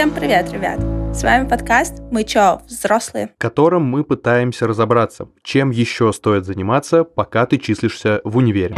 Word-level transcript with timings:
Всем 0.00 0.12
привет, 0.12 0.50
ребят! 0.50 0.80
С 1.14 1.22
вами 1.22 1.46
подкаст 1.46 2.00
«Мы 2.10 2.24
чё, 2.24 2.62
взрослые?», 2.66 3.28
в 3.36 3.38
котором 3.38 3.82
мы 3.82 4.02
пытаемся 4.02 4.66
разобраться, 4.66 5.28
чем 5.42 5.68
еще 5.68 6.10
стоит 6.14 6.46
заниматься, 6.46 7.04
пока 7.04 7.44
ты 7.44 7.58
числишься 7.58 8.22
в 8.24 8.38
универе. 8.38 8.74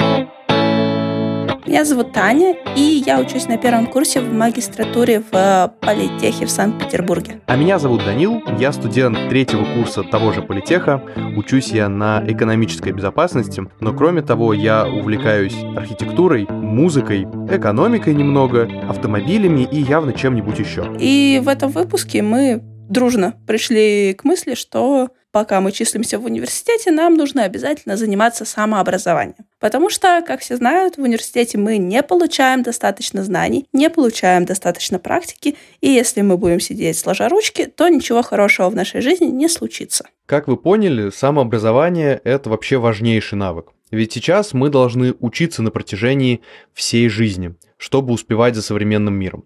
Меня 1.65 1.85
зовут 1.85 2.13
Таня, 2.13 2.57
и 2.77 3.03
я 3.07 3.21
учусь 3.21 3.47
на 3.47 3.57
первом 3.57 3.87
курсе 3.87 4.21
в 4.21 4.35
магистратуре 4.35 5.21
в 5.21 5.33
э, 5.33 5.69
политехе 5.81 6.45
в 6.45 6.51
Санкт-Петербурге. 6.51 7.41
А 7.47 7.55
меня 7.55 7.79
зовут 7.79 8.05
Данил, 8.05 8.43
я 8.59 8.73
студент 8.73 9.17
третьего 9.29 9.65
курса 9.77 10.03
того 10.03 10.33
же 10.33 10.43
политеха, 10.43 11.01
учусь 11.37 11.69
я 11.69 11.89
на 11.89 12.25
экономической 12.27 12.93
безопасности, 12.93 13.63
но 13.79 13.93
кроме 13.95 14.23
того 14.23 14.53
я 14.53 14.89
увлекаюсь 14.89 15.55
архитектурой, 15.77 16.49
музыкой, 16.51 17.29
экономикой 17.49 18.15
немного, 18.15 18.69
автомобилями 18.89 19.63
и 19.63 19.81
явно 19.81 20.13
чем-нибудь 20.13 20.59
еще. 20.59 20.97
И 20.99 21.41
в 21.45 21.47
этом 21.47 21.71
выпуске 21.71 22.23
мы 22.23 22.61
дружно 22.89 23.35
пришли 23.47 24.15
к 24.15 24.25
мысли, 24.25 24.55
что 24.55 25.11
пока 25.33 25.61
мы 25.61 25.73
числимся 25.73 26.19
в 26.19 26.25
университете, 26.25 26.91
нам 26.93 27.15
нужно 27.15 27.45
обязательно 27.45 27.97
заниматься 27.97 28.45
самообразованием. 28.45 29.35
Потому 29.59 29.91
что, 29.91 30.23
как 30.27 30.41
все 30.41 30.57
знают, 30.57 30.97
в 30.97 31.03
университете 31.03 31.59
мы 31.59 31.79
не 31.79 32.03
получаем 32.03 32.63
достаточно 32.63 33.25
знаний, 33.25 33.67
не 33.73 33.91
получаем 33.91 34.45
достаточно 34.45 34.99
практики, 34.99 35.57
и 35.81 35.89
если 35.89 36.21
мы 36.21 36.37
будем 36.37 36.61
сидеть 36.61 36.99
сложа 36.99 37.29
ручки, 37.29 37.67
то 37.67 37.89
ничего 37.89 38.23
хорошего 38.23 38.69
в 38.69 38.77
нашей 38.77 39.01
жизни 39.01 39.27
не 39.27 39.49
случится. 39.49 40.05
Как 40.27 40.47
вы 40.47 40.57
поняли, 40.57 41.11
самообразование– 41.11 42.21
это 42.25 42.51
вообще 42.51 42.77
важнейший 42.79 43.39
навык. 43.39 43.73
Ведь 43.91 44.13
сейчас 44.13 44.55
мы 44.55 44.71
должны 44.71 45.15
учиться 45.21 45.63
на 45.63 45.71
протяжении 45.71 46.41
всей 46.73 47.09
жизни, 47.09 47.55
чтобы 47.77 48.15
успевать 48.15 48.55
за 48.55 48.63
современным 48.63 49.15
миром. 49.15 49.45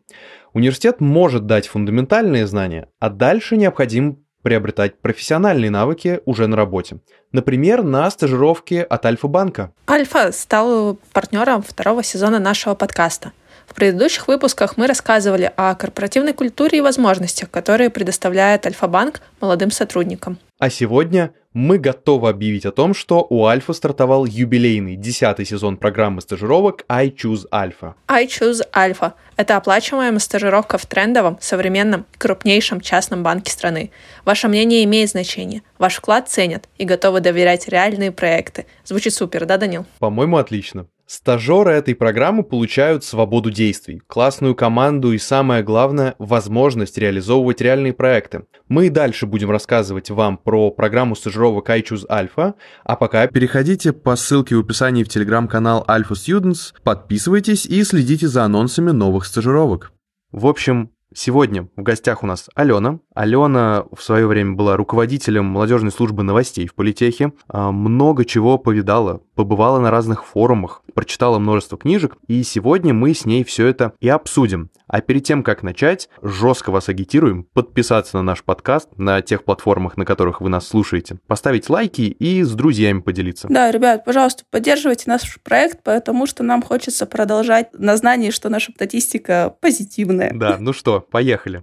Университет 0.52 1.00
может 1.00 1.46
дать 1.46 1.66
фундаментальные 1.66 2.46
знания, 2.46 2.88
а 3.00 3.10
дальше 3.10 3.56
необходимо 3.56 4.16
приобретать 4.46 5.00
профессиональные 5.00 5.72
навыки 5.72 6.20
уже 6.24 6.46
на 6.46 6.56
работе. 6.56 6.98
Например, 7.32 7.82
на 7.82 8.08
стажировке 8.08 8.82
от 8.82 9.04
Альфа-банка. 9.04 9.72
Альфа 9.90 10.30
стал 10.30 11.00
партнером 11.12 11.64
второго 11.64 12.04
сезона 12.04 12.38
нашего 12.38 12.76
подкаста. 12.76 13.32
В 13.66 13.74
предыдущих 13.74 14.28
выпусках 14.28 14.76
мы 14.76 14.86
рассказывали 14.86 15.52
о 15.56 15.74
корпоративной 15.74 16.32
культуре 16.32 16.78
и 16.78 16.80
возможностях, 16.80 17.50
которые 17.50 17.90
предоставляет 17.90 18.64
Альфа-банк 18.66 19.20
молодым 19.40 19.72
сотрудникам. 19.72 20.38
А 20.60 20.70
сегодня 20.70 21.32
мы 21.56 21.78
готовы 21.78 22.28
объявить 22.28 22.66
о 22.66 22.70
том, 22.70 22.92
что 22.92 23.26
у 23.30 23.46
Альфа 23.46 23.72
стартовал 23.72 24.26
юбилейный 24.26 24.94
десятый 24.94 25.46
сезон 25.46 25.78
программы 25.78 26.20
стажировок 26.20 26.84
I 26.86 27.08
Choose 27.08 27.48
Alpha. 27.50 27.94
I 28.08 28.26
Choose 28.26 28.60
Alpha– 28.74 29.14
это 29.38 29.56
оплачиваемая 29.56 30.18
стажировка 30.18 30.76
в 30.76 30.84
трендовом, 30.84 31.38
современном, 31.40 32.04
крупнейшем 32.18 32.82
частном 32.82 33.22
банке 33.22 33.50
страны. 33.50 33.90
Ваше 34.26 34.48
мнение 34.48 34.84
имеет 34.84 35.08
значение, 35.08 35.62
ваш 35.78 35.94
вклад 35.94 36.28
ценят 36.28 36.68
и 36.76 36.84
готовы 36.84 37.20
доверять 37.20 37.68
реальные 37.68 38.12
проекты. 38.12 38.66
Звучит 38.84 39.14
супер, 39.14 39.46
да, 39.46 39.56
Данил? 39.56 39.86
По-моему, 39.98 40.36
отлично. 40.36 40.86
Стажеры 41.06 41.70
этой 41.70 41.94
программы 41.94 42.42
получают 42.42 43.04
свободу 43.04 43.52
действий, 43.52 44.02
классную 44.08 44.56
команду 44.56 45.12
и, 45.12 45.18
самое 45.18 45.62
главное, 45.62 46.16
возможность 46.18 46.98
реализовывать 46.98 47.60
реальные 47.60 47.92
проекты. 47.92 48.46
Мы 48.68 48.86
и 48.86 48.90
дальше 48.90 49.26
будем 49.26 49.52
рассказывать 49.52 50.10
вам 50.10 50.36
про 50.36 50.72
программу 50.72 51.14
стажировок 51.14 51.70
iChoose 51.70 52.08
Alpha, 52.08 52.54
а 52.82 52.96
пока 52.96 53.28
переходите 53.28 53.92
по 53.92 54.16
ссылке 54.16 54.56
в 54.56 54.60
описании 54.60 55.04
в 55.04 55.08
телеграм-канал 55.08 55.84
Alpha 55.86 56.14
Students, 56.14 56.74
подписывайтесь 56.82 57.66
и 57.66 57.84
следите 57.84 58.26
за 58.26 58.42
анонсами 58.42 58.90
новых 58.90 59.26
стажировок. 59.26 59.92
В 60.32 60.46
общем, 60.48 60.90
Сегодня 61.18 61.68
в 61.76 61.82
гостях 61.82 62.22
у 62.22 62.26
нас 62.26 62.50
Алена. 62.54 62.98
Алена 63.14 63.86
в 63.90 64.02
свое 64.02 64.26
время 64.26 64.52
была 64.52 64.76
руководителем 64.76 65.46
молодежной 65.46 65.90
службы 65.90 66.22
новостей 66.22 66.66
в 66.66 66.74
Политехе. 66.74 67.32
А, 67.48 67.72
много 67.72 68.26
чего 68.26 68.58
повидала, 68.58 69.22
побывала 69.34 69.78
на 69.78 69.90
разных 69.90 70.26
форумах, 70.26 70.82
прочитала 70.92 71.38
множество 71.38 71.78
книжек, 71.78 72.18
и 72.28 72.42
сегодня 72.42 72.92
мы 72.92 73.14
с 73.14 73.24
ней 73.24 73.44
все 73.44 73.66
это 73.66 73.94
и 73.98 74.10
обсудим. 74.10 74.68
А 74.88 75.00
перед 75.00 75.24
тем, 75.24 75.42
как 75.42 75.62
начать, 75.62 76.10
жестко 76.22 76.70
вас 76.70 76.90
агитируем 76.90 77.44
подписаться 77.44 78.18
на 78.18 78.22
наш 78.22 78.42
подкаст 78.42 78.90
на 78.98 79.22
тех 79.22 79.44
платформах, 79.44 79.96
на 79.96 80.04
которых 80.04 80.42
вы 80.42 80.50
нас 80.50 80.68
слушаете, 80.68 81.16
поставить 81.26 81.70
лайки 81.70 82.02
и 82.02 82.42
с 82.42 82.52
друзьями 82.52 83.00
поделиться. 83.00 83.48
Да, 83.48 83.70
ребят, 83.70 84.04
пожалуйста, 84.04 84.44
поддерживайте 84.50 85.04
наш 85.06 85.40
проект, 85.42 85.82
потому 85.82 86.26
что 86.26 86.42
нам 86.42 86.62
хочется 86.62 87.06
продолжать 87.06 87.72
на 87.72 87.96
знании, 87.96 88.30
что 88.30 88.50
наша 88.50 88.72
статистика 88.72 89.54
позитивная. 89.60 90.32
Да, 90.34 90.58
ну 90.60 90.72
что, 90.72 91.05
поехали. 91.10 91.62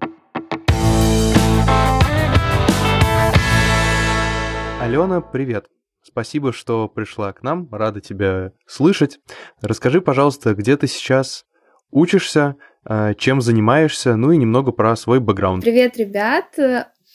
Алена, 4.81 5.21
привет. 5.21 5.67
Спасибо, 6.03 6.51
что 6.51 6.89
пришла 6.89 7.31
к 7.31 7.43
нам. 7.43 7.69
Рада 7.71 8.01
тебя 8.01 8.51
слышать. 8.67 9.19
Расскажи, 9.61 10.01
пожалуйста, 10.01 10.53
где 10.53 10.75
ты 10.75 10.87
сейчас 10.87 11.45
учишься, 11.89 12.55
э, 12.87 13.13
чем 13.17 13.41
занимаешься, 13.41 14.15
ну 14.15 14.31
и 14.31 14.37
немного 14.37 14.71
про 14.71 14.95
свой 14.95 15.19
бэкграунд. 15.19 15.63
Привет, 15.63 15.97
ребят. 15.97 16.57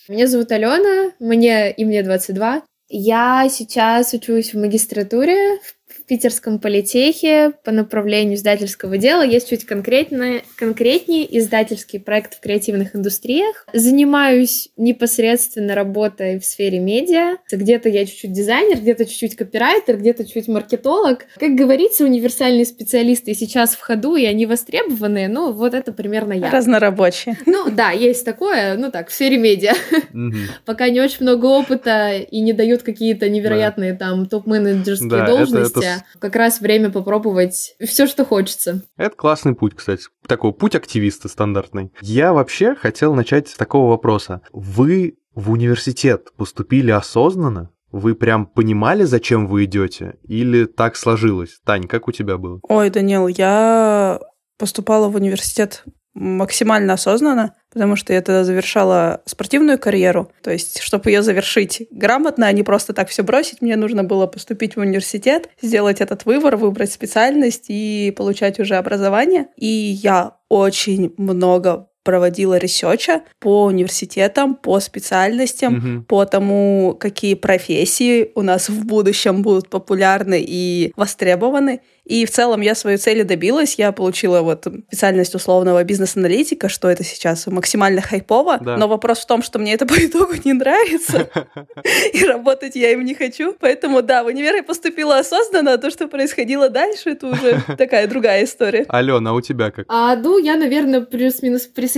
Меня 0.08 0.26
зовут 0.26 0.50
Алена, 0.50 1.12
мне 1.20 1.70
и 1.70 1.84
мне 1.84 2.02
22. 2.02 2.62
Я 2.88 3.46
сейчас 3.50 4.14
учусь 4.14 4.54
в 4.54 4.58
магистратуре 4.58 5.58
в 5.58 5.77
питерском 6.08 6.58
политехе 6.58 7.52
по 7.62 7.70
направлению 7.70 8.34
издательского 8.34 8.96
дела. 8.96 9.22
Есть 9.22 9.50
чуть 9.50 9.64
конкретно, 9.64 10.40
конкретнее 10.56 11.38
издательский 11.38 12.00
проект 12.00 12.34
в 12.34 12.40
креативных 12.40 12.96
индустриях. 12.96 13.66
Занимаюсь 13.72 14.70
непосредственно 14.76 15.74
работой 15.74 16.40
в 16.40 16.44
сфере 16.44 16.80
медиа. 16.80 17.36
Где-то 17.52 17.88
я 17.88 18.06
чуть-чуть 18.06 18.32
дизайнер, 18.32 18.78
где-то 18.78 19.04
чуть-чуть 19.04 19.36
копирайтер, 19.36 19.98
где-то 19.98 20.26
чуть 20.26 20.48
маркетолог. 20.48 21.26
Как 21.38 21.54
говорится, 21.54 22.04
универсальные 22.04 22.64
специалисты 22.64 23.34
сейчас 23.34 23.74
в 23.74 23.80
ходу, 23.80 24.16
и 24.16 24.24
они 24.24 24.46
востребованные. 24.46 25.28
Ну, 25.28 25.52
вот 25.52 25.74
это 25.74 25.92
примерно 25.92 26.32
я. 26.32 26.50
Разнорабочие. 26.50 27.36
Ну, 27.44 27.70
да, 27.70 27.90
есть 27.90 28.24
такое, 28.24 28.76
ну 28.76 28.90
так, 28.90 29.10
в 29.10 29.12
сфере 29.12 29.36
медиа. 29.36 29.74
Пока 30.64 30.88
не 30.88 31.00
очень 31.00 31.18
много 31.20 31.46
опыта 31.46 32.12
и 32.12 32.40
не 32.40 32.54
дают 32.54 32.82
какие-то 32.82 33.28
невероятные 33.28 33.92
там 33.94 34.26
топ-менеджерские 34.26 35.26
должности 35.26 35.97
как 36.18 36.36
раз 36.36 36.60
время 36.60 36.90
попробовать 36.90 37.74
все, 37.86 38.06
что 38.06 38.24
хочется. 38.24 38.82
Это 38.96 39.16
классный 39.16 39.54
путь, 39.54 39.74
кстати. 39.74 40.04
Такой 40.26 40.52
путь 40.52 40.74
активиста 40.74 41.28
стандартный. 41.28 41.92
Я 42.00 42.32
вообще 42.32 42.74
хотел 42.74 43.14
начать 43.14 43.48
с 43.48 43.56
такого 43.56 43.90
вопроса. 43.90 44.42
Вы 44.52 45.18
в 45.34 45.50
университет 45.50 46.28
поступили 46.36 46.90
осознанно? 46.90 47.70
Вы 47.90 48.14
прям 48.14 48.46
понимали, 48.46 49.04
зачем 49.04 49.46
вы 49.46 49.64
идете? 49.64 50.16
Или 50.24 50.66
так 50.66 50.96
сложилось? 50.96 51.60
Тань, 51.64 51.86
как 51.86 52.08
у 52.08 52.12
тебя 52.12 52.36
было? 52.36 52.60
Ой, 52.62 52.90
Данил, 52.90 53.28
я 53.28 54.20
поступала 54.58 55.08
в 55.08 55.14
университет 55.14 55.84
максимально 56.18 56.94
осознанно, 56.94 57.54
потому 57.72 57.96
что 57.96 58.12
я 58.12 58.20
тогда 58.20 58.44
завершала 58.44 59.22
спортивную 59.24 59.78
карьеру. 59.78 60.30
То 60.42 60.50
есть, 60.50 60.80
чтобы 60.80 61.10
ее 61.10 61.22
завершить 61.22 61.86
грамотно, 61.90 62.46
а 62.46 62.52
не 62.52 62.62
просто 62.62 62.92
так 62.92 63.08
все 63.08 63.22
бросить, 63.22 63.62
мне 63.62 63.76
нужно 63.76 64.04
было 64.04 64.26
поступить 64.26 64.76
в 64.76 64.80
университет, 64.80 65.48
сделать 65.62 66.00
этот 66.00 66.24
выбор, 66.24 66.56
выбрать 66.56 66.92
специальность 66.92 67.66
и 67.68 68.12
получать 68.16 68.58
уже 68.58 68.76
образование. 68.76 69.46
И 69.56 69.66
я 69.66 70.32
очень 70.48 71.14
много 71.16 71.87
проводила 72.08 72.56
research 72.56 73.13
а 73.13 73.20
по 73.38 73.64
университетам, 73.64 74.54
по 74.54 74.80
специальностям, 74.80 75.74
угу. 75.76 76.04
по 76.04 76.24
тому, 76.24 76.96
какие 76.98 77.34
профессии 77.34 78.32
у 78.34 78.40
нас 78.40 78.70
в 78.70 78.86
будущем 78.86 79.42
будут 79.42 79.68
популярны 79.68 80.42
и 80.42 80.90
востребованы. 80.96 81.82
И 82.08 82.24
в 82.24 82.30
целом 82.30 82.62
я 82.62 82.74
свою 82.74 82.96
цель 82.96 83.22
добилась. 83.24 83.74
Я 83.74 83.92
получила 83.92 84.40
вот 84.40 84.66
специальность 84.86 85.34
условного 85.34 85.84
бизнес-аналитика, 85.84 86.70
что 86.70 86.88
это 86.88 87.04
сейчас 87.04 87.46
максимально 87.46 88.00
хайпово. 88.00 88.58
Да. 88.58 88.78
Но 88.78 88.88
вопрос 88.88 89.18
в 89.18 89.26
том, 89.26 89.42
что 89.42 89.58
мне 89.58 89.74
это 89.74 89.84
по 89.84 89.94
итогу 89.94 90.32
не 90.42 90.54
нравится. 90.54 91.28
И 92.14 92.24
работать 92.24 92.76
я 92.76 92.92
им 92.92 93.04
не 93.04 93.14
хочу. 93.14 93.54
Поэтому 93.60 94.00
да, 94.00 94.24
в 94.24 94.28
универ 94.28 94.54
я 94.54 94.62
поступила 94.62 95.18
осознанно, 95.18 95.74
а 95.74 95.78
то, 95.78 95.90
что 95.90 96.08
происходило 96.08 96.70
дальше, 96.70 97.10
это 97.10 97.26
уже 97.26 97.62
такая 97.76 98.06
другая 98.06 98.44
история. 98.44 98.86
Алена, 98.88 99.30
а 99.30 99.34
у 99.34 99.42
тебя 99.42 99.70
как? 99.70 99.84
А, 99.88 100.16
ну, 100.16 100.38
я, 100.38 100.56
наверное, 100.56 101.02
плюс-минус 101.02 101.66
присоединяюсь. 101.66 101.97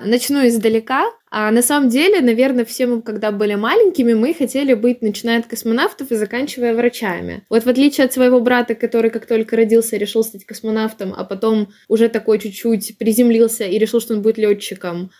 Начну 0.00 0.46
издалека. 0.46 1.04
А 1.30 1.50
на 1.50 1.62
самом 1.62 1.88
деле, 1.88 2.20
наверное, 2.20 2.64
все 2.64 2.86
мы, 2.86 3.02
когда 3.02 3.30
были 3.30 3.54
маленькими, 3.54 4.14
мы 4.14 4.34
хотели 4.34 4.74
быть, 4.74 5.00
начиная 5.02 5.38
от 5.38 5.46
космонавтов 5.46 6.10
и 6.10 6.16
заканчивая 6.16 6.74
врачами. 6.74 7.44
Вот 7.48 7.64
в 7.64 7.68
отличие 7.68 8.06
от 8.06 8.12
своего 8.12 8.40
брата, 8.40 8.74
который 8.74 9.10
как 9.10 9.26
только 9.26 9.56
родился, 9.56 9.96
решил 9.96 10.24
стать 10.24 10.44
космонавтом, 10.44 11.14
а 11.16 11.24
потом 11.24 11.72
уже 11.88 12.08
такой 12.08 12.38
чуть-чуть 12.40 12.98
приземлился 12.98 13.64
и 13.64 13.78
решил, 13.78 14.00
что 14.00 14.14
он 14.14 14.22
будет 14.22 14.38
летчиком, 14.38 15.10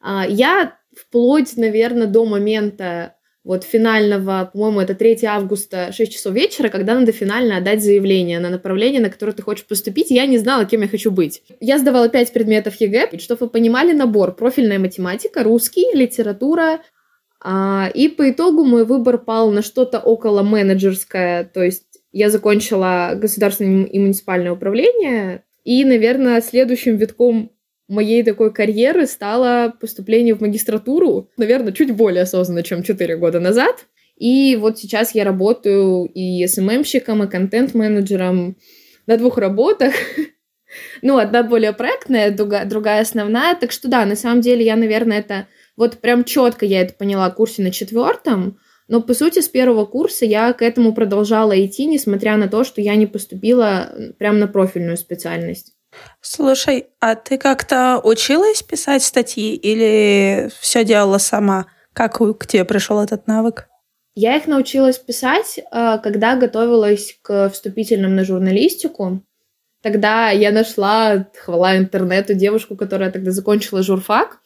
а, 0.00 0.26
я 0.26 0.76
вплоть, 0.96 1.56
наверное, 1.56 2.06
до 2.06 2.24
момента 2.24 3.14
вот 3.42 3.64
финального, 3.64 4.50
по-моему, 4.52 4.80
это 4.80 4.94
3 4.94 5.24
августа, 5.24 5.92
6 5.92 6.12
часов 6.12 6.34
вечера, 6.34 6.68
когда 6.68 6.94
надо 6.94 7.12
финально 7.12 7.56
отдать 7.56 7.82
заявление 7.82 8.38
на 8.38 8.50
направление, 8.50 9.00
на 9.00 9.08
которое 9.08 9.32
ты 9.32 9.42
хочешь 9.42 9.66
поступить. 9.66 10.10
Я 10.10 10.26
не 10.26 10.36
знала, 10.36 10.66
кем 10.66 10.82
я 10.82 10.88
хочу 10.88 11.10
быть. 11.10 11.42
Я 11.58 11.78
сдавала 11.78 12.08
5 12.08 12.32
предметов 12.32 12.74
ЕГЭ, 12.80 13.18
чтобы 13.18 13.46
вы 13.46 13.50
понимали 13.50 13.92
набор. 13.92 14.34
Профильная 14.34 14.78
математика, 14.78 15.42
русский, 15.42 15.86
литература, 15.94 16.80
а, 17.42 17.90
и 17.94 18.08
по 18.08 18.30
итогу 18.30 18.64
мой 18.64 18.84
выбор 18.84 19.16
пал 19.16 19.50
на 19.50 19.62
что-то 19.62 19.98
около 19.98 20.42
менеджерское, 20.42 21.44
то 21.44 21.62
есть 21.62 21.84
я 22.12 22.28
закончила 22.28 23.12
государственное 23.14 23.84
и 23.84 23.98
муниципальное 23.98 24.52
управление, 24.52 25.44
и, 25.64 25.84
наверное, 25.84 26.42
следующим 26.42 26.96
витком 26.96 27.52
моей 27.90 28.22
такой 28.22 28.52
карьеры 28.52 29.06
стало 29.06 29.74
поступление 29.80 30.34
в 30.34 30.40
магистратуру, 30.40 31.30
наверное, 31.36 31.72
чуть 31.72 31.92
более 31.92 32.22
осознанно, 32.22 32.62
чем 32.62 32.82
4 32.82 33.16
года 33.16 33.40
назад. 33.40 33.86
И 34.16 34.56
вот 34.56 34.78
сейчас 34.78 35.14
я 35.14 35.24
работаю 35.24 36.04
и 36.04 36.46
СММщиком, 36.46 37.24
и 37.24 37.28
контент-менеджером 37.28 38.56
на 39.06 39.16
двух 39.16 39.38
работах. 39.38 39.94
ну, 41.02 41.18
одна 41.18 41.42
более 41.42 41.72
проектная, 41.72 42.30
другая 42.30 43.00
основная. 43.00 43.54
Так 43.54 43.72
что 43.72 43.88
да, 43.88 44.04
на 44.04 44.16
самом 44.16 44.40
деле 44.40 44.64
я, 44.64 44.76
наверное, 44.76 45.20
это 45.20 45.46
вот 45.76 45.98
прям 45.98 46.24
четко 46.24 46.66
я 46.66 46.82
это 46.82 46.94
поняла 46.94 47.30
в 47.30 47.34
курсе 47.34 47.62
на 47.62 47.70
четвертом. 47.70 48.58
Но, 48.88 49.00
по 49.00 49.14
сути, 49.14 49.40
с 49.40 49.48
первого 49.48 49.86
курса 49.86 50.26
я 50.26 50.52
к 50.52 50.62
этому 50.62 50.92
продолжала 50.92 51.64
идти, 51.64 51.86
несмотря 51.86 52.36
на 52.36 52.48
то, 52.48 52.64
что 52.64 52.80
я 52.80 52.96
не 52.96 53.06
поступила 53.06 53.94
прям 54.18 54.38
на 54.38 54.48
профильную 54.48 54.96
специальность. 54.96 55.74
Слушай, 56.20 56.88
а 57.00 57.14
ты 57.14 57.38
как-то 57.38 58.00
училась 58.02 58.62
писать 58.62 59.02
статьи 59.02 59.54
или 59.54 60.50
все 60.60 60.84
делала 60.84 61.18
сама? 61.18 61.66
Как 61.92 62.18
к 62.18 62.46
тебе 62.46 62.64
пришел 62.64 63.00
этот 63.00 63.26
навык? 63.26 63.68
Я 64.14 64.36
их 64.36 64.46
научилась 64.46 64.98
писать, 64.98 65.58
э, 65.58 65.98
когда 66.02 66.36
готовилась 66.36 67.16
к 67.22 67.48
вступительным 67.50 68.16
на 68.16 68.24
журналистику. 68.24 69.22
Тогда 69.82 70.30
я 70.30 70.50
нашла, 70.50 71.26
хвала 71.38 71.76
интернету, 71.76 72.34
девушку, 72.34 72.76
которая 72.76 73.10
тогда 73.10 73.30
закончила 73.30 73.82
журфак, 73.82 74.40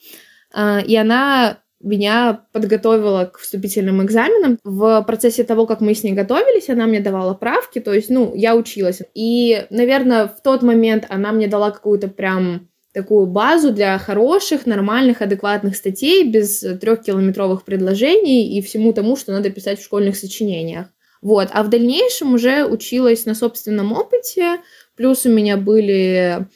э, 0.55 0.83
и 0.83 0.97
она 0.97 1.59
меня 1.85 2.45
подготовила 2.53 3.27
к 3.27 3.39
вступительным 3.39 4.03
экзаменам. 4.03 4.59
В 4.65 5.03
процессе 5.03 5.45
того, 5.45 5.67
как 5.67 5.81
мы 5.81 5.95
с 5.95 6.03
ней 6.03 6.13
готовились, 6.13 6.69
она 6.69 6.87
мне 6.87 7.01
давала 7.01 7.35
правки, 7.35 7.79
то 7.79 7.93
есть, 7.93 8.11
ну, 8.11 8.35
я 8.35 8.57
училась. 8.57 9.03
И, 9.15 9.67
наверное, 9.71 10.27
в 10.27 10.43
тот 10.43 10.63
момент 10.63 11.07
она 11.09 11.33
мне 11.33 11.47
дала 11.47 11.71
какую-то 11.71 12.09
прям 12.09 12.69
такую 12.93 13.27
базу 13.27 13.73
для 13.73 13.99
хороших, 13.99 14.67
нормальных, 14.67 15.21
адекватных 15.21 15.77
статей 15.77 16.31
без 16.31 16.61
трехкилометровых 16.61 17.65
предложений 17.65 18.57
и 18.57 18.63
всему 18.63 18.93
тому, 18.93 19.17
что 19.17 19.33
надо 19.33 19.51
писать 19.51 19.81
в 19.81 19.85
школьных 19.85 20.17
сочинениях. 20.17 20.87
Вот. 21.21 21.49
А 21.53 21.63
в 21.65 21.71
дальнейшем 21.71 22.35
уже 22.35 22.65
училась 22.65 23.27
на 23.27 23.35
собственном 23.35 23.93
опыте, 23.93 24.59
плюс 24.95 25.27
у 25.27 25.31
меня 25.31 25.57
были 25.57 26.47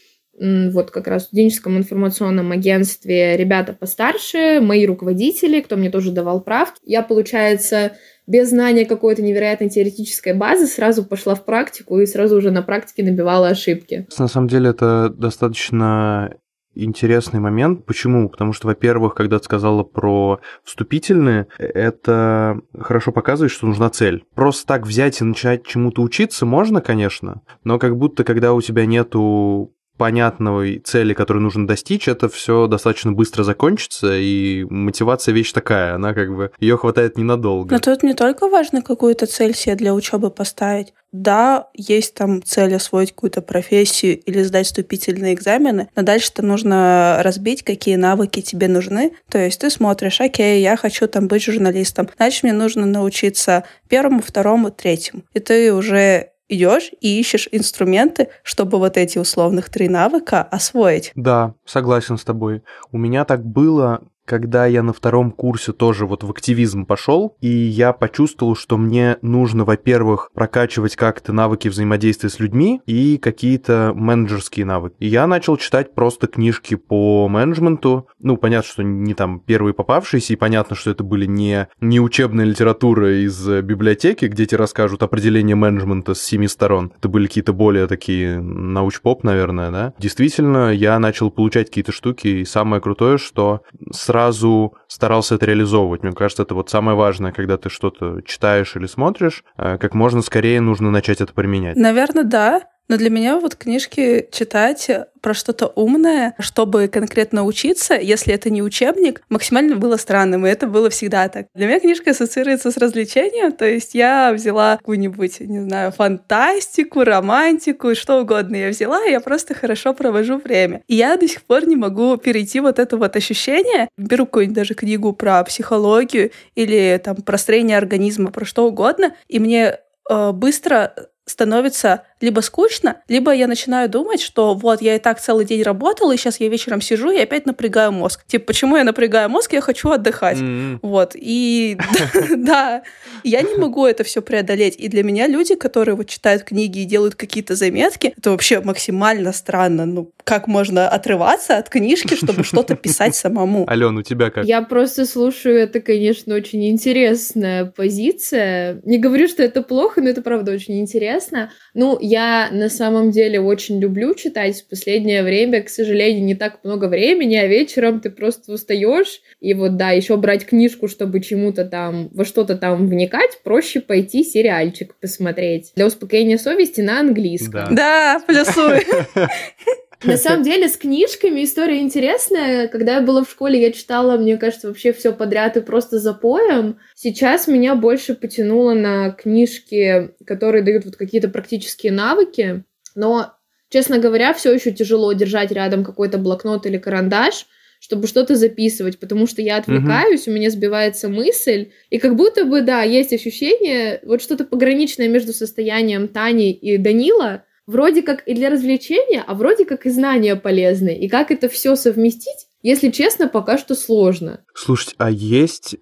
вот 0.40 0.90
как 0.90 1.06
раз 1.06 1.22
в 1.22 1.26
студенческом 1.26 1.76
информационном 1.76 2.52
агентстве 2.52 3.36
ребята 3.36 3.72
постарше, 3.72 4.60
мои 4.60 4.86
руководители, 4.86 5.60
кто 5.60 5.76
мне 5.76 5.90
тоже 5.90 6.12
давал 6.12 6.40
правки. 6.40 6.80
Я, 6.84 7.02
получается, 7.02 7.92
без 8.26 8.50
знания 8.50 8.84
какой-то 8.84 9.22
невероятной 9.22 9.70
теоретической 9.70 10.34
базы 10.34 10.66
сразу 10.66 11.04
пошла 11.04 11.34
в 11.34 11.44
практику 11.44 11.98
и 11.98 12.06
сразу 12.06 12.36
уже 12.36 12.50
на 12.50 12.62
практике 12.62 13.02
набивала 13.02 13.48
ошибки. 13.48 14.06
На 14.18 14.28
самом 14.28 14.48
деле 14.48 14.70
это 14.70 15.08
достаточно 15.08 16.36
интересный 16.74 17.40
момент. 17.40 17.84
Почему? 17.86 18.28
Потому 18.28 18.52
что, 18.52 18.68
во-первых, 18.68 19.14
когда 19.14 19.38
ты 19.38 19.44
сказала 19.44 19.82
про 19.82 20.40
вступительные, 20.62 21.48
это 21.58 22.60
хорошо 22.78 23.12
показывает, 23.12 23.50
что 23.50 23.66
нужна 23.66 23.90
цель. 23.90 24.24
Просто 24.34 24.66
так 24.66 24.86
взять 24.86 25.20
и 25.20 25.24
начать 25.24 25.66
чему-то 25.66 26.02
учиться 26.02 26.46
можно, 26.46 26.80
конечно, 26.80 27.42
но 27.64 27.78
как 27.78 27.96
будто, 27.96 28.24
когда 28.24 28.52
у 28.52 28.60
тебя 28.60 28.86
нету 28.86 29.74
понятной 29.98 30.78
цели, 30.78 31.12
которую 31.12 31.42
нужно 31.42 31.66
достичь, 31.66 32.08
это 32.08 32.28
все 32.28 32.66
достаточно 32.66 33.12
быстро 33.12 33.42
закончится, 33.42 34.16
и 34.16 34.64
мотивация 34.70 35.34
вещь 35.34 35.52
такая, 35.52 35.94
она 35.94 36.14
как 36.14 36.34
бы, 36.34 36.50
ее 36.60 36.78
хватает 36.78 37.18
ненадолго. 37.18 37.74
Но 37.74 37.80
тут 37.80 38.02
не 38.02 38.14
только 38.14 38.48
важно 38.48 38.80
какую-то 38.80 39.26
цель 39.26 39.54
себе 39.54 39.74
для 39.74 39.92
учебы 39.94 40.30
поставить. 40.30 40.94
Да, 41.10 41.68
есть 41.74 42.14
там 42.14 42.42
цель 42.42 42.74
освоить 42.74 43.12
какую-то 43.12 43.40
профессию 43.40 44.20
или 44.20 44.42
сдать 44.42 44.66
вступительные 44.66 45.34
экзамены, 45.34 45.88
но 45.96 46.02
дальше-то 46.02 46.42
нужно 46.42 47.20
разбить, 47.22 47.62
какие 47.62 47.96
навыки 47.96 48.40
тебе 48.40 48.68
нужны. 48.68 49.12
То 49.30 49.38
есть 49.38 49.60
ты 49.60 49.70
смотришь, 49.70 50.20
окей, 50.20 50.62
я 50.62 50.76
хочу 50.76 51.08
там 51.08 51.26
быть 51.26 51.42
журналистом, 51.42 52.08
значит, 52.16 52.42
мне 52.42 52.52
нужно 52.52 52.86
научиться 52.86 53.64
первому, 53.88 54.22
второму, 54.22 54.70
третьему. 54.70 55.22
И 55.32 55.40
ты 55.40 55.72
уже 55.72 56.30
идешь 56.48 56.90
и 57.00 57.20
ищешь 57.20 57.48
инструменты, 57.52 58.28
чтобы 58.42 58.78
вот 58.78 58.96
эти 58.96 59.18
условных 59.18 59.68
три 59.68 59.88
навыка 59.88 60.42
освоить. 60.42 61.12
Да, 61.14 61.54
согласен 61.64 62.18
с 62.18 62.24
тобой. 62.24 62.62
У 62.90 62.98
меня 62.98 63.24
так 63.24 63.44
было 63.44 64.02
когда 64.28 64.66
я 64.66 64.82
на 64.82 64.92
втором 64.92 65.30
курсе 65.30 65.72
тоже 65.72 66.06
вот 66.06 66.22
в 66.22 66.30
активизм 66.30 66.84
пошел, 66.84 67.36
и 67.40 67.48
я 67.48 67.92
почувствовал, 67.92 68.54
что 68.54 68.76
мне 68.76 69.16
нужно, 69.22 69.64
во-первых, 69.64 70.30
прокачивать 70.34 70.96
как-то 70.96 71.32
навыки 71.32 71.68
взаимодействия 71.68 72.28
с 72.28 72.38
людьми 72.38 72.82
и 72.84 73.16
какие-то 73.16 73.92
менеджерские 73.94 74.66
навыки. 74.66 74.96
И 74.98 75.06
я 75.06 75.26
начал 75.26 75.56
читать 75.56 75.94
просто 75.94 76.26
книжки 76.26 76.74
по 76.74 77.26
менеджменту. 77.28 78.06
Ну, 78.20 78.36
понятно, 78.36 78.68
что 78.68 78.82
не 78.82 79.14
там 79.14 79.40
первые 79.40 79.72
попавшиеся, 79.72 80.34
и 80.34 80.36
понятно, 80.36 80.76
что 80.76 80.90
это 80.90 81.02
были 81.02 81.24
не, 81.24 81.68
не 81.80 81.98
учебная 81.98 82.44
литература 82.44 83.24
из 83.24 83.48
библиотеки, 83.62 84.26
где 84.26 84.44
тебе 84.44 84.58
расскажут 84.58 85.02
определение 85.02 85.56
менеджмента 85.56 86.12
с 86.12 86.22
семи 86.22 86.48
сторон. 86.48 86.92
Это 86.98 87.08
были 87.08 87.26
какие-то 87.26 87.54
более 87.54 87.86
такие 87.86 88.38
науч-поп, 88.40 89.24
наверное, 89.24 89.70
да. 89.70 89.94
Действительно, 89.98 90.70
я 90.70 90.98
начал 90.98 91.30
получать 91.30 91.68
какие-то 91.68 91.92
штуки, 91.92 92.28
и 92.28 92.44
самое 92.44 92.82
крутое, 92.82 93.16
что 93.16 93.62
сразу 93.90 94.17
сразу 94.18 94.74
старался 94.88 95.36
это 95.36 95.46
реализовывать. 95.46 96.02
Мне 96.02 96.12
кажется, 96.12 96.42
это 96.42 96.54
вот 96.54 96.70
самое 96.70 96.96
важное, 96.96 97.30
когда 97.30 97.56
ты 97.56 97.70
что-то 97.70 98.20
читаешь 98.22 98.74
или 98.74 98.86
смотришь, 98.86 99.44
э, 99.56 99.78
как 99.78 99.94
можно 99.94 100.22
скорее 100.22 100.60
нужно 100.60 100.90
начать 100.90 101.20
это 101.20 101.32
применять. 101.32 101.76
Наверное, 101.76 102.24
да. 102.24 102.62
Но 102.88 102.96
для 102.96 103.10
меня 103.10 103.38
вот 103.38 103.54
книжки 103.54 104.26
читать 104.32 104.90
про 105.20 105.34
что-то 105.34 105.66
умное, 105.66 106.34
чтобы 106.38 106.88
конкретно 106.88 107.44
учиться, 107.44 107.94
если 107.94 108.32
это 108.32 108.48
не 108.50 108.62
учебник, 108.62 109.20
максимально 109.28 109.76
было 109.76 109.96
странным, 109.96 110.46
и 110.46 110.50
это 110.50 110.66
было 110.66 110.88
всегда 110.88 111.28
так. 111.28 111.48
Для 111.54 111.66
меня 111.66 111.80
книжка 111.80 112.12
ассоциируется 112.12 112.70
с 112.70 112.76
развлечением, 112.78 113.52
то 113.52 113.66
есть 113.66 113.94
я 113.94 114.32
взяла 114.32 114.78
какую-нибудь, 114.78 115.40
не 115.40 115.60
знаю, 115.60 115.92
фантастику, 115.92 117.04
романтику, 117.04 117.94
что 117.94 118.20
угодно 118.20 118.56
я 118.56 118.68
взяла, 118.70 119.04
и 119.04 119.10
я 119.10 119.20
просто 119.20 119.54
хорошо 119.54 119.92
провожу 119.92 120.38
время. 120.38 120.82
И 120.86 120.94
я 120.94 121.16
до 121.16 121.28
сих 121.28 121.42
пор 121.42 121.66
не 121.66 121.76
могу 121.76 122.16
перейти 122.16 122.60
вот 122.60 122.78
это 122.78 122.96
вот 122.96 123.16
ощущение. 123.16 123.88
Беру 123.98 124.24
какую-нибудь 124.24 124.56
даже 124.56 124.74
книгу 124.74 125.12
про 125.12 125.42
психологию 125.44 126.30
или 126.54 127.00
там 127.04 127.16
про 127.16 127.36
строение 127.36 127.76
организма, 127.76 128.30
про 128.30 128.46
что 128.46 128.66
угодно, 128.66 129.14
и 129.26 129.38
мне 129.40 129.78
э, 130.08 130.32
быстро 130.32 130.94
становится 131.30 132.04
либо 132.20 132.40
скучно, 132.40 132.96
либо 133.08 133.32
я 133.32 133.46
начинаю 133.46 133.88
думать, 133.88 134.20
что 134.20 134.54
вот 134.54 134.82
я 134.82 134.96
и 134.96 134.98
так 134.98 135.20
целый 135.20 135.44
день 135.44 135.62
работала, 135.62 136.12
и 136.12 136.16
сейчас 136.16 136.40
я 136.40 136.48
вечером 136.48 136.80
сижу 136.80 137.10
и 137.10 137.18
опять 137.18 137.46
напрягаю 137.46 137.92
мозг. 137.92 138.24
Типа, 138.26 138.46
почему 138.46 138.76
я 138.76 138.84
напрягаю 138.84 139.28
мозг? 139.28 139.52
Я 139.52 139.60
хочу 139.60 139.90
отдыхать. 139.90 140.38
Mm-hmm. 140.38 140.78
Вот. 140.82 141.12
И 141.14 141.78
да, 142.36 142.82
я 143.24 143.42
не 143.42 143.54
могу 143.56 143.86
это 143.86 144.04
все 144.04 144.22
преодолеть. 144.22 144.74
И 144.78 144.88
для 144.88 145.02
меня 145.02 145.26
люди, 145.26 145.54
которые 145.54 145.94
вот 145.94 146.08
читают 146.08 146.42
книги 146.42 146.80
и 146.80 146.84
делают 146.84 147.14
какие-то 147.14 147.54
заметки, 147.54 148.14
это 148.16 148.30
вообще 148.30 148.60
максимально 148.60 149.32
странно. 149.32 149.86
Ну, 149.86 150.12
как 150.24 150.46
можно 150.46 150.88
отрываться 150.88 151.56
от 151.56 151.68
книжки, 151.68 152.14
чтобы 152.14 152.44
что-то 152.44 152.74
писать 152.74 153.14
самому? 153.14 153.68
Ален, 153.68 153.96
у 153.96 154.02
тебя 154.02 154.30
как? 154.30 154.44
Я 154.44 154.62
просто 154.62 155.06
слушаю, 155.06 155.56
это, 155.56 155.80
конечно, 155.80 156.34
очень 156.34 156.68
интересная 156.68 157.66
позиция. 157.66 158.80
Не 158.84 158.98
говорю, 158.98 159.28
что 159.28 159.42
это 159.42 159.62
плохо, 159.62 160.00
но 160.00 160.08
это 160.08 160.22
правда 160.22 160.52
очень 160.52 160.80
интересно. 160.80 161.50
Ну, 161.74 161.98
я 162.08 162.48
на 162.50 162.68
самом 162.68 163.10
деле 163.10 163.40
очень 163.40 163.80
люблю 163.80 164.14
читать. 164.14 164.60
В 164.60 164.68
последнее 164.68 165.22
время, 165.22 165.62
к 165.62 165.68
сожалению, 165.68 166.24
не 166.24 166.34
так 166.34 166.64
много 166.64 166.86
времени, 166.86 167.36
а 167.36 167.46
вечером 167.46 168.00
ты 168.00 168.10
просто 168.10 168.52
устаешь. 168.52 169.20
И 169.40 169.54
вот, 169.54 169.76
да, 169.76 169.90
еще 169.90 170.16
брать 170.16 170.46
книжку, 170.46 170.88
чтобы 170.88 171.20
чему-то 171.20 171.64
там, 171.64 172.08
во 172.12 172.24
что-то 172.24 172.56
там 172.56 172.88
вникать, 172.88 173.38
проще 173.44 173.80
пойти 173.80 174.24
сериальчик 174.24 174.94
посмотреть. 175.00 175.72
Для 175.76 175.86
успокоения 175.86 176.38
совести 176.38 176.80
на 176.80 177.00
английском. 177.00 177.74
Да, 177.74 178.18
да 178.18 178.20
плюсую. 178.26 178.80
На 180.04 180.16
самом 180.16 180.44
деле, 180.44 180.68
с 180.68 180.76
книжками 180.76 181.42
история 181.44 181.80
интересная. 181.80 182.68
Когда 182.68 182.96
я 182.96 183.00
была 183.00 183.24
в 183.24 183.30
школе, 183.30 183.60
я 183.60 183.72
читала, 183.72 184.16
мне 184.16 184.36
кажется, 184.36 184.68
вообще 184.68 184.92
все 184.92 185.12
подряд 185.12 185.56
и 185.56 185.60
просто 185.60 185.98
за 185.98 186.14
поем. 186.14 186.78
Сейчас 186.94 187.48
меня 187.48 187.74
больше 187.74 188.14
потянуло 188.14 188.74
на 188.74 189.10
книжки, 189.10 190.10
которые 190.24 190.62
дают 190.62 190.84
вот 190.84 190.96
какие-то 190.96 191.28
практические 191.28 191.92
навыки. 191.92 192.64
Но, 192.94 193.32
честно 193.70 193.98
говоря, 193.98 194.34
все 194.34 194.52
еще 194.52 194.70
тяжело 194.70 195.12
держать 195.12 195.50
рядом 195.50 195.84
какой-то 195.84 196.18
блокнот 196.18 196.66
или 196.66 196.78
карандаш, 196.78 197.46
чтобы 197.80 198.06
что-то 198.06 198.36
записывать, 198.36 198.98
потому 198.98 199.26
что 199.26 199.42
я 199.42 199.56
отвлекаюсь, 199.56 200.22
угу. 200.22 200.32
у 200.32 200.34
меня 200.34 200.50
сбивается 200.50 201.08
мысль, 201.08 201.70
и 201.90 201.98
как 201.98 202.16
будто 202.16 202.44
бы, 202.44 202.62
да, 202.62 202.82
есть 202.82 203.12
ощущение, 203.12 204.00
вот 204.02 204.20
что-то 204.20 204.44
пограничное 204.44 205.08
между 205.08 205.32
состоянием 205.32 206.08
Тани 206.08 206.50
и 206.50 206.76
Данила, 206.76 207.44
вроде 207.68 208.02
как 208.02 208.26
и 208.26 208.34
для 208.34 208.50
развлечения, 208.50 209.22
а 209.24 209.34
вроде 209.34 209.64
как 209.64 209.86
и 209.86 209.90
знания 209.90 210.34
полезные. 210.34 210.98
И 210.98 211.08
как 211.08 211.30
это 211.30 211.48
все 211.48 211.76
совместить, 211.76 212.48
если 212.62 212.90
честно, 212.90 213.28
пока 213.28 213.58
что 213.58 213.76
сложно. 213.76 214.44
Слушайте, 214.54 214.94
а 214.98 215.10
есть 215.10 215.76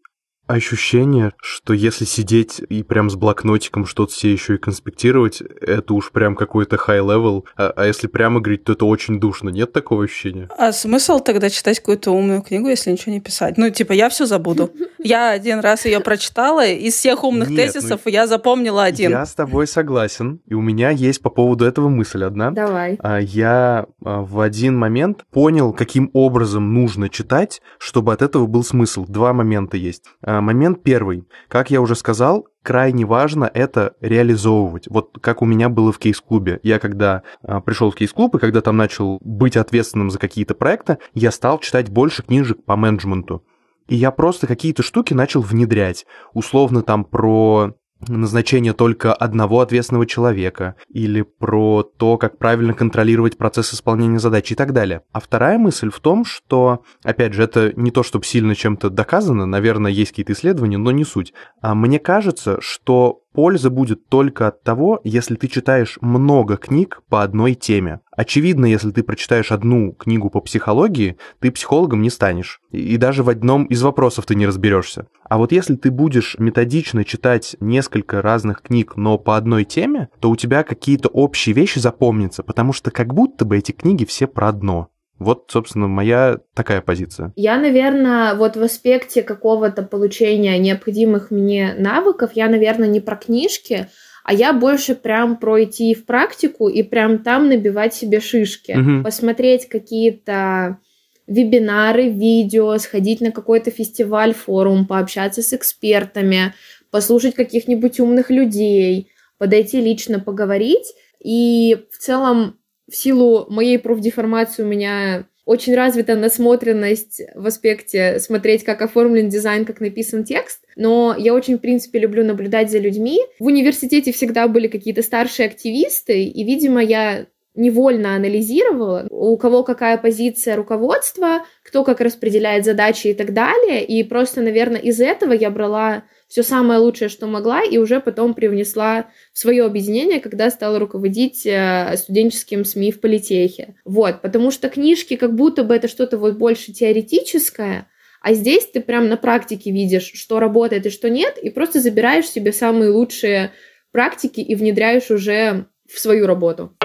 ощущение, 0.47 1.33
что 1.41 1.73
если 1.73 2.05
сидеть 2.05 2.61
и 2.69 2.83
прям 2.83 3.11
с 3.11 3.17
блокнотиком 3.17 3.87
что-то 3.87 4.12
все 4.12 4.33
еще 4.33 4.55
и 4.55 4.59
конспектировать, 4.59 5.41
это 5.41 5.95
уж 5.95 6.11
прям 6.12 6.37
какой-то 6.37 6.76
high-level, 6.76 7.45
а, 7.57 7.73
а 7.76 7.87
если 7.87 8.07
прямо 8.07 8.41
говорить, 8.41 8.65
то 8.65 8.73
это 8.73 8.85
очень 8.85 9.21
душно. 9.21 9.50
Нет 9.50 9.73
такого 9.73 10.05
ощущения? 10.05 10.49
А 10.57 10.73
смысл 10.73 11.21
тогда 11.21 11.50
читать 11.50 11.81
какую-то 11.81 12.12
умную 12.12 12.43
книгу, 12.43 12.69
если 12.69 12.91
ничего 12.91 13.12
не 13.12 13.21
писать? 13.21 13.57
Ну, 13.57 13.71
типа, 13.71 13.93
я 13.93 14.09
все 14.09 14.26
забуду. 14.26 14.71
Я 14.99 15.31
один 15.31 15.61
раз 15.61 15.85
ее 15.85 16.00
прочитала, 16.00 16.67
из 16.67 16.95
всех 16.95 17.23
умных 17.23 17.50
Нет, 17.50 17.73
тезисов 17.73 18.00
ну, 18.05 18.11
я 18.11 18.26
запомнила 18.26 18.83
один. 18.83 19.12
Я 19.12 19.25
с 19.25 19.35
тобой 19.35 19.69
согласен, 19.69 20.41
и 20.47 20.55
у 20.55 20.61
меня 20.61 20.91
есть 20.91 21.23
по 21.23 21.31
поводу 21.31 21.65
этого 21.65 21.88
мысль 21.88 22.25
одна. 22.25 22.50
Давай. 22.50 22.99
А, 23.00 23.21
я 23.21 23.87
а, 24.05 24.23
в 24.23 24.41
один 24.41 24.76
момент 24.76 25.25
понял, 25.31 25.73
каким 25.73 26.11
образом 26.12 26.75
нужно 26.75 27.09
читать, 27.09 27.61
чтобы 27.79 28.12
от 28.12 28.23
этого 28.23 28.47
был 28.47 28.65
смысл. 28.65 29.05
Два 29.07 29.33
момента 29.33 29.76
есть. 29.76 30.05
А, 30.37 30.40
момент 30.43 30.83
первый. 30.83 31.25
Как 31.49 31.71
я 31.71 31.81
уже 31.81 31.95
сказал, 31.95 32.47
крайне 32.62 33.07
важно 33.07 33.50
это 33.52 33.95
реализовывать. 34.00 34.87
Вот 34.88 35.16
как 35.21 35.40
у 35.40 35.47
меня 35.47 35.69
было 35.71 35.93
в 35.93 35.99
кейс-клубе. 35.99 36.61
Я 36.62 36.78
когда 36.78 37.23
а, 37.43 37.61
пришел 37.61 37.90
в 37.90 37.95
кейс-клуб 37.95 38.35
и 38.35 38.38
когда 38.38 38.61
там 38.61 38.76
начал 38.76 39.19
быть 39.23 39.57
ответственным 39.57 40.11
за 40.11 40.19
какие-то 40.19 40.55
проекты, 40.55 40.99
я 41.14 41.31
стал 41.31 41.59
читать 41.61 41.88
больше 41.88 42.23
книжек 42.23 42.64
по 42.64 42.76
менеджменту. 42.76 43.45
И 43.88 43.95
я 43.97 44.11
просто 44.11 44.47
какие-то 44.47 44.83
штуки 44.83 45.14
начал 45.14 45.40
внедрять. 45.40 46.05
Условно 46.35 46.83
там 46.83 47.05
про 47.05 47.75
назначение 48.09 48.73
только 48.73 49.12
одного 49.12 49.61
ответственного 49.61 50.07
человека, 50.07 50.76
или 50.88 51.23
про 51.23 51.83
то, 51.83 52.19
как 52.19 52.38
правильно 52.38 52.75
контролировать 52.75 53.37
процесс 53.37 53.73
исполнения 53.75 54.19
задачи 54.19 54.53
и 54.53 54.57
так 54.57 54.73
далее. 54.73 55.03
А 55.12 55.21
вторая 55.21 55.59
мысль 55.59 55.91
в 55.91 56.00
том, 56.00 56.25
что, 56.25 56.85
опять 57.03 57.33
же, 57.33 57.43
это 57.43 57.73
не 57.76 57.91
то, 57.91 58.03
чтобы 58.03 58.25
сильно 58.25 58.55
чем-то 58.55 58.91
доказано, 58.91 59.47
наверное, 59.47 59.91
есть 59.91 60.11
какие-то 60.11 60.33
исследования, 60.33 60.79
но 60.79 60.91
не 60.91 61.05
суть. 61.05 61.33
А 61.61 61.75
мне 61.75 61.99
кажется, 61.99 62.59
что 62.61 63.23
Польза 63.37 63.69
будет 63.69 64.09
только 64.09 64.47
от 64.47 64.62
того, 64.62 64.99
если 65.05 65.35
ты 65.35 65.47
читаешь 65.49 65.99
много 66.00 66.57
книг 66.57 67.02
по 67.11 67.23
одной 67.23 67.52
теме. 67.52 68.00
Очевидно, 68.11 68.64
если 68.64 68.90
ты 68.93 69.02
прочитаешь 69.02 69.52
одну 69.52 69.93
книгу 69.93 70.31
по 70.31 70.40
психологии, 70.40 71.19
ты 71.38 71.50
психологом 71.50 72.00
не 72.00 72.09
станешь. 72.09 72.62
И 72.71 72.97
даже 72.97 73.23
в 73.23 73.28
одном 73.28 73.64
из 73.64 73.83
вопросов 73.83 74.25
ты 74.25 74.35
не 74.35 74.47
разберешься. 74.47 75.09
А 75.28 75.37
вот 75.37 75.52
если 75.52 75.76
ты 75.76 75.90
будешь 75.90 76.37
методично 76.38 77.05
читать 77.05 77.57
несколько 77.61 78.23
разных 78.23 78.62
книг, 78.62 78.97
но 78.97 79.19
по 79.19 79.37
одной 79.37 79.64
теме, 79.64 80.09
то 80.19 80.31
у 80.31 80.37
тебя 80.37 80.62
какие-то 80.62 81.11
общие 81.11 81.55
вещи 81.55 81.78
запомнятся, 81.78 82.43
потому 82.43 82.73
что 82.73 82.90
как 82.90 83.12
будто 83.12 83.45
бы 83.45 83.59
эти 83.59 83.73
книги 83.73 84.07
все 84.07 84.26
про 84.26 84.49
одно. 84.49 84.88
Вот, 85.19 85.47
собственно, 85.51 85.89
моя 85.89 86.39
такая 86.55 86.81
позиция. 86.83 87.33
Я, 87.37 87.59
наверное, 87.59 88.35
вот 88.35 88.57
в 88.57 88.63
аспекте 88.63 89.23
какого-то 89.23 89.83
получения 89.83 90.59
необходимых 90.59 91.31
мне 91.31 91.75
навыков, 91.79 92.33
я, 92.35 92.49
наверное, 92.49 92.89
не 92.89 93.01
про 93.01 93.17
книжки, 93.17 93.89
а 94.25 94.35
я 94.35 94.53
больше 94.53 94.95
прям 94.95 95.37
про 95.37 95.65
идти 95.65 95.95
в 95.95 96.05
практику 96.05 96.69
и 96.69 96.83
прям 96.83 97.21
там 97.21 97.49
набивать 97.49 97.95
себе 97.95 98.21
шишки. 98.21 98.73
Угу. 98.73 99.05
Посмотреть 99.05 99.69
какие-то 99.69 100.79
вебинары, 101.27 102.11
видео, 102.11 102.77
сходить 102.79 103.21
на 103.21 103.31
какой-то 103.31 103.71
фестиваль, 103.71 104.35
форум, 104.35 104.87
пообщаться 104.87 105.43
с 105.43 105.53
экспертами, 105.53 106.55
послушать 106.91 107.35
каких-нибудь 107.35 108.01
умных 108.01 108.31
людей, 108.31 109.09
подойти 109.39 109.81
лично 109.81 110.21
поговорить. 110.21 110.95
И 111.23 111.77
в 111.91 111.99
целом 111.99 112.59
в 112.90 112.95
силу 112.95 113.47
моей 113.49 113.78
профдеформации 113.78 114.62
у 114.62 114.66
меня 114.66 115.26
очень 115.45 115.76
развита 115.76 116.16
насмотренность 116.16 117.23
в 117.35 117.47
аспекте 117.47 118.19
смотреть, 118.19 118.64
как 118.64 118.83
оформлен 118.83 119.28
дизайн, 119.28 119.64
как 119.64 119.81
написан 119.81 120.25
текст, 120.25 120.64
но 120.75 121.14
я 121.16 121.35
очень, 121.35 121.57
в 121.57 121.61
принципе, 121.61 122.00
люблю 122.00 122.25
наблюдать 122.25 122.71
за 122.71 122.78
людьми. 122.78 123.21
В 123.38 123.45
университете 123.45 124.12
всегда 124.12 124.49
были 124.49 124.66
какие-то 124.66 125.02
старшие 125.02 125.47
активисты, 125.47 126.25
и, 126.25 126.45
видимо, 126.45 126.83
я 126.83 127.26
невольно 127.55 128.14
анализировала, 128.14 129.07
у 129.09 129.37
кого 129.37 129.62
какая 129.62 129.97
позиция 129.99 130.57
руководства, 130.57 131.45
кто 131.62 131.85
как 131.85 132.00
распределяет 132.00 132.64
задачи 132.64 133.09
и 133.09 133.14
так 133.14 133.33
далее, 133.33 133.85
и 133.85 134.02
просто, 134.02 134.43
наверное, 134.43 134.81
из 134.81 135.00
этого 135.00 135.33
я 135.33 135.50
брала 135.50 136.05
все 136.28 136.42
самое 136.42 136.80
лучшее, 136.80 137.09
что 137.09 137.26
могла, 137.26 137.62
и 137.62 137.78
уже 137.78 138.00
потом 138.00 138.35
привнесла 138.35 139.06
в 139.33 139.38
свое 139.38 139.64
объединение, 139.64 140.21
когда 140.21 140.50
стала 140.50 140.78
руководить 140.78 141.47
э, 141.47 141.95
студенческим 141.97 142.64
СМИ 142.64 142.92
в 142.92 143.00
политехе. 143.00 143.76
Вот, 143.85 144.23
потому 144.23 144.50
что 144.50 144.68
книжки 144.68 145.16
как 145.16 145.35
будто 145.35 145.62
бы 145.62 145.75
это 145.75 145.88
что-то 145.88 146.18
вот 146.18 146.37
больше 146.37 146.73
теоретическое, 146.73 147.88
а 148.21 148.35
здесь 148.35 148.66
ты 148.66 148.80
прям 148.80 149.09
на 149.09 149.16
практике 149.16 149.71
видишь, 149.71 150.11
что 150.14 150.40
работает 150.40 150.85
и 150.87 150.90
что 150.90 151.09
нет, 151.09 151.38
и 151.38 151.49
просто 151.49 151.80
забираешь 151.80 152.26
себе 152.28 152.52
самые 152.52 152.90
лучшие 152.90 153.52
практики 153.92 154.40
и 154.40 154.54
внедряешь 154.56 155.11
уже 155.11 155.66
в 155.88 155.99
свою 155.99 156.26
работу. 156.26 156.76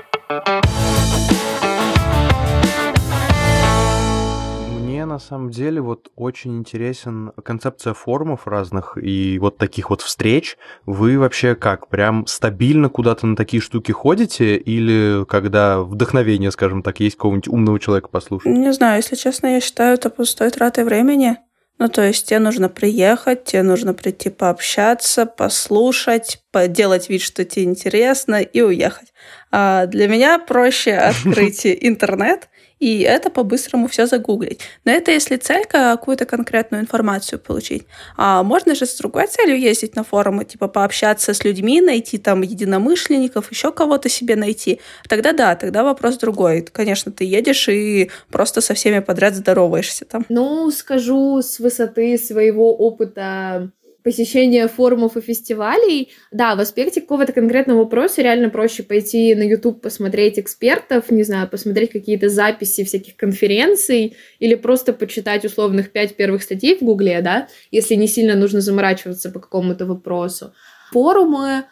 На 5.05 5.19
самом 5.19 5.49
деле 5.49 5.81
вот 5.81 6.11
очень 6.15 6.57
интересен 6.57 7.31
концепция 7.43 7.93
форумов 7.93 8.47
разных 8.47 8.97
и 9.01 9.37
вот 9.39 9.57
таких 9.57 9.89
вот 9.89 10.01
встреч. 10.01 10.57
Вы 10.85 11.19
вообще 11.19 11.55
как, 11.55 11.87
прям 11.87 12.27
стабильно 12.27 12.89
куда-то 12.89 13.27
на 13.27 13.35
такие 13.35 13.61
штуки 13.61 13.91
ходите 13.91 14.57
или 14.57 15.25
когда 15.25 15.81
вдохновение, 15.81 16.51
скажем 16.51 16.83
так, 16.83 16.99
есть 16.99 17.15
какого-нибудь 17.15 17.47
умного 17.47 17.79
человека 17.79 18.09
послушать? 18.09 18.51
Не 18.51 18.73
знаю, 18.73 18.97
если 18.97 19.15
честно, 19.15 19.47
я 19.47 19.61
считаю 19.61 19.95
это 19.95 20.09
пустой 20.09 20.49
тратой 20.51 20.83
времени. 20.83 21.37
Ну, 21.81 21.89
то 21.89 22.03
есть 22.03 22.27
тебе 22.27 22.37
нужно 22.37 22.69
приехать, 22.69 23.45
тебе 23.45 23.63
нужно 23.63 23.95
прийти 23.95 24.29
пообщаться, 24.29 25.25
послушать, 25.25 26.43
поделать 26.51 27.09
вид, 27.09 27.23
что 27.23 27.43
тебе 27.43 27.65
интересно, 27.65 28.39
и 28.39 28.61
уехать. 28.61 29.11
А 29.51 29.87
для 29.87 30.07
меня 30.07 30.37
проще 30.37 30.93
открыть 30.97 31.65
интернет 31.65 32.49
и 32.81 33.01
это 33.01 33.29
по-быстрому 33.29 33.87
все 33.87 34.07
загуглить. 34.07 34.59
Но 34.85 34.91
это 34.91 35.11
если 35.11 35.37
цель 35.37 35.65
какую-то 35.65 36.25
конкретную 36.25 36.81
информацию 36.81 37.39
получить. 37.39 37.85
А 38.17 38.41
можно 38.41 38.73
же 38.73 38.87
с 38.87 38.95
другой 38.97 39.27
целью 39.27 39.57
ездить 39.59 39.95
на 39.95 40.03
форумы, 40.03 40.45
типа 40.45 40.67
пообщаться 40.67 41.35
с 41.35 41.45
людьми, 41.45 41.79
найти 41.79 42.17
там 42.17 42.41
единомышленников, 42.41 43.51
еще 43.51 43.71
кого-то 43.71 44.09
себе 44.09 44.35
найти. 44.35 44.81
Тогда 45.07 45.31
да, 45.31 45.55
тогда 45.55 45.83
вопрос 45.83 46.17
другой. 46.17 46.63
Конечно, 46.63 47.11
ты 47.11 47.23
едешь 47.23 47.69
и 47.69 48.09
просто 48.31 48.61
со 48.61 48.73
всеми 48.73 48.99
подряд 48.99 49.35
здороваешься 49.35 50.05
там. 50.05 50.25
Ну, 50.29 50.71
скажу 50.71 51.39
с 51.43 51.59
высоты 51.59 52.17
своего 52.17 52.75
опыта 52.75 53.69
посещения 54.03 54.67
форумов 54.67 55.17
и 55.17 55.21
фестивалей, 55.21 56.11
да, 56.31 56.55
в 56.55 56.59
аспекте 56.59 57.01
какого-то 57.01 57.33
конкретного 57.33 57.79
вопроса 57.79 58.21
реально 58.21 58.49
проще 58.49 58.83
пойти 58.83 59.35
на 59.35 59.43
YouTube 59.43 59.81
посмотреть 59.81 60.39
экспертов, 60.39 61.11
не 61.11 61.23
знаю, 61.23 61.47
посмотреть 61.47 61.91
какие-то 61.91 62.29
записи 62.29 62.83
всяких 62.83 63.15
конференций 63.15 64.15
или 64.39 64.55
просто 64.55 64.93
почитать 64.93 65.45
условных 65.45 65.91
пять 65.91 66.15
первых 66.15 66.43
статей 66.43 66.77
в 66.77 66.81
Гугле, 66.81 67.21
да, 67.21 67.47
если 67.71 67.95
не 67.95 68.07
сильно 68.07 68.35
нужно 68.35 68.61
заморачиваться 68.61 69.29
по 69.29 69.39
какому-то 69.39 69.85
вопросу. 69.85 70.53
Форумы, 70.91 71.65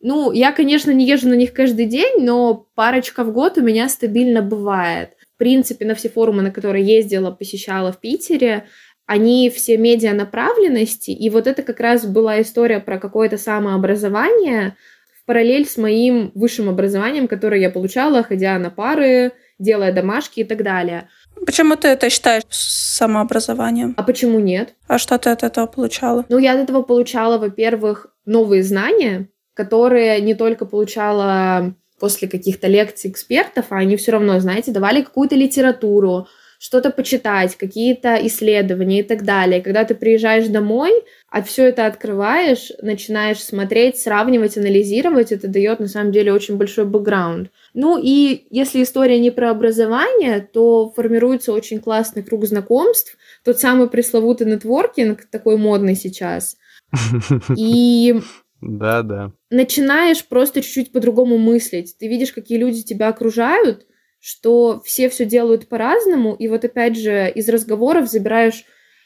ну, 0.00 0.32
я, 0.32 0.52
конечно, 0.52 0.90
не 0.90 1.06
езжу 1.06 1.28
на 1.28 1.34
них 1.34 1.54
каждый 1.54 1.86
день, 1.86 2.24
но 2.24 2.68
парочка 2.74 3.24
в 3.24 3.32
год 3.32 3.56
у 3.56 3.62
меня 3.62 3.88
стабильно 3.88 4.42
бывает. 4.42 5.10
В 5.34 5.38
принципе, 5.38 5.86
на 5.86 5.94
все 5.94 6.08
форумы, 6.10 6.42
на 6.42 6.50
которые 6.50 6.84
ездила, 6.84 7.30
посещала 7.30 7.90
в 7.90 8.00
Питере, 8.00 8.66
они 9.06 9.50
все 9.50 9.76
медианаправленности, 9.76 11.10
и 11.10 11.30
вот 11.30 11.46
это 11.46 11.62
как 11.62 11.80
раз 11.80 12.06
была 12.06 12.40
история 12.40 12.80
про 12.80 12.98
какое-то 12.98 13.36
самообразование 13.36 14.76
в 15.20 15.26
параллель 15.26 15.66
с 15.66 15.76
моим 15.76 16.32
высшим 16.34 16.68
образованием, 16.68 17.28
которое 17.28 17.60
я 17.60 17.70
получала, 17.70 18.22
ходя 18.22 18.58
на 18.58 18.70
пары, 18.70 19.32
делая 19.58 19.92
домашки 19.92 20.40
и 20.40 20.44
так 20.44 20.62
далее. 20.62 21.08
Почему 21.46 21.76
ты 21.76 21.88
это 21.88 22.08
считаешь 22.10 22.44
самообразованием? 22.48 23.94
А 23.96 24.02
почему 24.02 24.40
нет? 24.40 24.74
А 24.86 24.98
что 24.98 25.18
ты 25.18 25.30
от 25.30 25.42
этого 25.42 25.66
получала? 25.66 26.24
Ну, 26.28 26.38
я 26.38 26.54
от 26.54 26.60
этого 26.60 26.82
получала, 26.82 27.38
во-первых, 27.38 28.06
новые 28.24 28.62
знания, 28.62 29.28
которые 29.52 30.20
не 30.20 30.34
только 30.34 30.64
получала 30.64 31.74
после 32.00 32.28
каких-то 32.28 32.66
лекций 32.66 33.10
экспертов, 33.10 33.66
а 33.70 33.76
они 33.76 33.96
все 33.96 34.12
равно, 34.12 34.38
знаете, 34.40 34.72
давали 34.72 35.02
какую-то 35.02 35.36
литературу, 35.36 36.26
что-то 36.64 36.88
почитать, 36.88 37.56
какие-то 37.56 38.16
исследования 38.26 39.00
и 39.00 39.02
так 39.02 39.22
далее. 39.22 39.60
Когда 39.60 39.84
ты 39.84 39.94
приезжаешь 39.94 40.46
домой, 40.46 40.92
а 41.28 41.42
все 41.42 41.66
это 41.66 41.84
открываешь, 41.84 42.72
начинаешь 42.80 43.44
смотреть, 43.44 43.98
сравнивать, 43.98 44.56
анализировать, 44.56 45.30
это 45.30 45.46
дает 45.46 45.78
на 45.78 45.88
самом 45.88 46.10
деле 46.10 46.32
очень 46.32 46.56
большой 46.56 46.86
бэкграунд. 46.86 47.50
Ну 47.74 48.00
и 48.02 48.46
если 48.48 48.82
история 48.82 49.18
не 49.18 49.30
про 49.30 49.50
образование, 49.50 50.40
то 50.40 50.90
формируется 50.96 51.52
очень 51.52 51.80
классный 51.80 52.22
круг 52.22 52.46
знакомств, 52.46 53.18
тот 53.44 53.60
самый 53.60 53.90
пресловутый 53.90 54.46
нетворкинг, 54.46 55.26
такой 55.30 55.58
модный 55.58 55.94
сейчас. 55.94 56.56
И 57.58 58.14
да, 58.62 59.02
да. 59.02 59.32
Начинаешь 59.50 60.24
просто 60.24 60.62
чуть-чуть 60.62 60.92
по-другому 60.92 61.36
мыслить. 61.36 61.94
Ты 61.98 62.08
видишь, 62.08 62.32
какие 62.32 62.56
люди 62.56 62.82
тебя 62.82 63.08
окружают, 63.08 63.86
что 64.24 64.80
все 64.82 65.10
все 65.10 65.26
делают 65.26 65.68
по-разному, 65.68 66.34
и 66.34 66.48
вот 66.48 66.64
опять 66.64 66.96
же 66.96 67.30
из 67.30 67.46
разговоров 67.50 68.08
забираешь, 68.08 68.64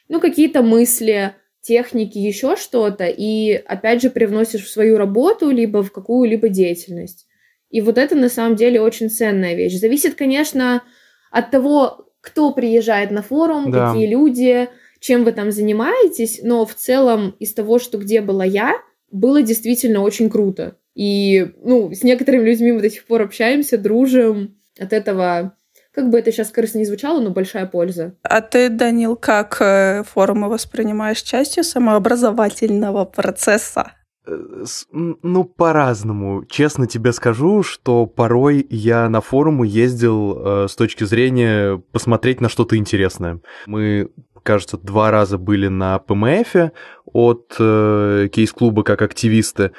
ну, 0.09 0.21
какие-то 0.21 0.63
мысли, 0.63 1.35
техники, 1.61 2.19
еще 2.19 2.55
что-то, 2.55 3.07
и 3.07 3.55
опять 3.55 4.01
же 4.01 4.11
привносишь 4.11 4.63
в 4.63 4.71
свою 4.71 4.97
работу, 4.97 5.51
либо 5.51 5.83
в 5.83 5.91
какую-либо 5.91 6.49
деятельность. 6.49 7.27
И 7.69 7.81
вот 7.81 7.99
это 7.99 8.15
на 8.15 8.29
самом 8.29 8.55
деле 8.55 8.81
очень 8.81 9.11
ценная 9.11 9.57
вещь. 9.57 9.81
Зависит, 9.81 10.15
конечно, 10.15 10.85
от 11.33 11.51
того, 11.51 12.13
кто 12.21 12.53
приезжает 12.53 13.11
на 13.11 13.23
форум, 13.23 13.73
да. 13.73 13.91
какие 13.91 14.07
люди, 14.07 14.69
чем 15.01 15.25
вы 15.25 15.33
там 15.33 15.51
занимаетесь, 15.51 16.43
но 16.45 16.65
в 16.65 16.77
целом 16.77 17.35
из 17.41 17.53
того, 17.55 17.81
что 17.81 17.99
где 17.99 18.21
была 18.21 18.45
я, 18.45 18.77
было 19.11 19.43
действительно 19.43 20.03
очень 20.03 20.31
круто. 20.31 20.77
И, 20.95 21.45
ну, 21.65 21.93
с 21.93 22.05
некоторыми 22.05 22.49
людьми 22.49 22.71
мы 22.71 22.81
до 22.81 22.89
сих 22.89 23.05
пор 23.05 23.23
общаемся, 23.23 23.79
дружим. 23.79 24.58
От 24.79 24.93
этого, 24.93 25.57
как 25.95 26.11
бы 26.11 26.19
это 26.19 26.33
сейчас 26.33 26.51
корыстно 26.51 26.79
не 26.79 26.85
звучало, 26.85 27.21
но 27.21 27.31
большая 27.31 27.67
польза. 27.67 28.15
А 28.23 28.41
ты, 28.41 28.69
Данил, 28.69 29.17
как 29.17 29.59
э, 29.61 30.03
форумы 30.05 30.49
воспринимаешь 30.49 31.23
частью 31.23 31.65
самообразовательного 31.65 33.05
процесса? 33.05 33.93
Э, 34.27 34.65
ну, 34.93 35.45
по-разному. 35.45 36.45
Честно 36.45 36.87
тебе 36.87 37.13
скажу, 37.13 37.63
что 37.63 38.07
порой 38.07 38.67
я 38.69 39.09
на 39.09 39.21
форумы 39.21 39.67
ездил 39.67 40.39
э, 40.39 40.69
с 40.69 40.77
точки 40.77 41.05
зрения 41.05 41.83
посмотреть 41.93 42.41
на 42.41 42.49
что-то 42.49 42.77
интересное. 42.77 43.41
Мы 43.67 44.11
кажется, 44.43 44.79
два 44.79 45.11
раза 45.11 45.37
были 45.37 45.69
на 45.69 45.99
ПМФ 45.99 46.73
от 47.05 47.57
э, 47.59 48.29
кейс-клуба 48.33 48.83
как 48.83 49.03
активисты. 49.03 49.73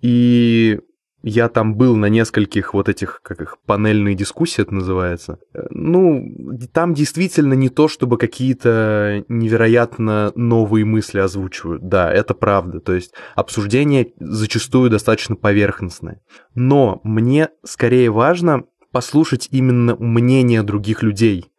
И 0.00 0.80
я 1.22 1.48
там 1.48 1.74
был 1.74 1.96
на 1.96 2.06
нескольких 2.06 2.74
вот 2.74 2.88
этих, 2.88 3.20
как 3.22 3.40
их, 3.40 3.56
панельные 3.66 4.14
дискуссии 4.14 4.62
это 4.62 4.74
называется. 4.74 5.38
Э, 5.52 5.66
ну, 5.70 6.24
там 6.72 6.94
действительно 6.94 7.54
не 7.54 7.68
то, 7.68 7.88
чтобы 7.88 8.18
какие-то 8.18 9.24
невероятно 9.28 10.32
новые 10.36 10.84
мысли 10.84 11.18
озвучивают. 11.18 11.88
Да, 11.88 12.12
это 12.12 12.34
правда. 12.34 12.80
То 12.80 12.94
есть 12.94 13.14
обсуждение 13.34 14.12
зачастую 14.20 14.90
достаточно 14.90 15.34
поверхностное. 15.34 16.20
Но 16.54 17.00
мне 17.02 17.48
скорее 17.64 18.10
важно 18.10 18.64
послушать 18.92 19.48
именно 19.50 19.96
мнение 19.96 20.62
других 20.62 21.02
людей. 21.02 21.50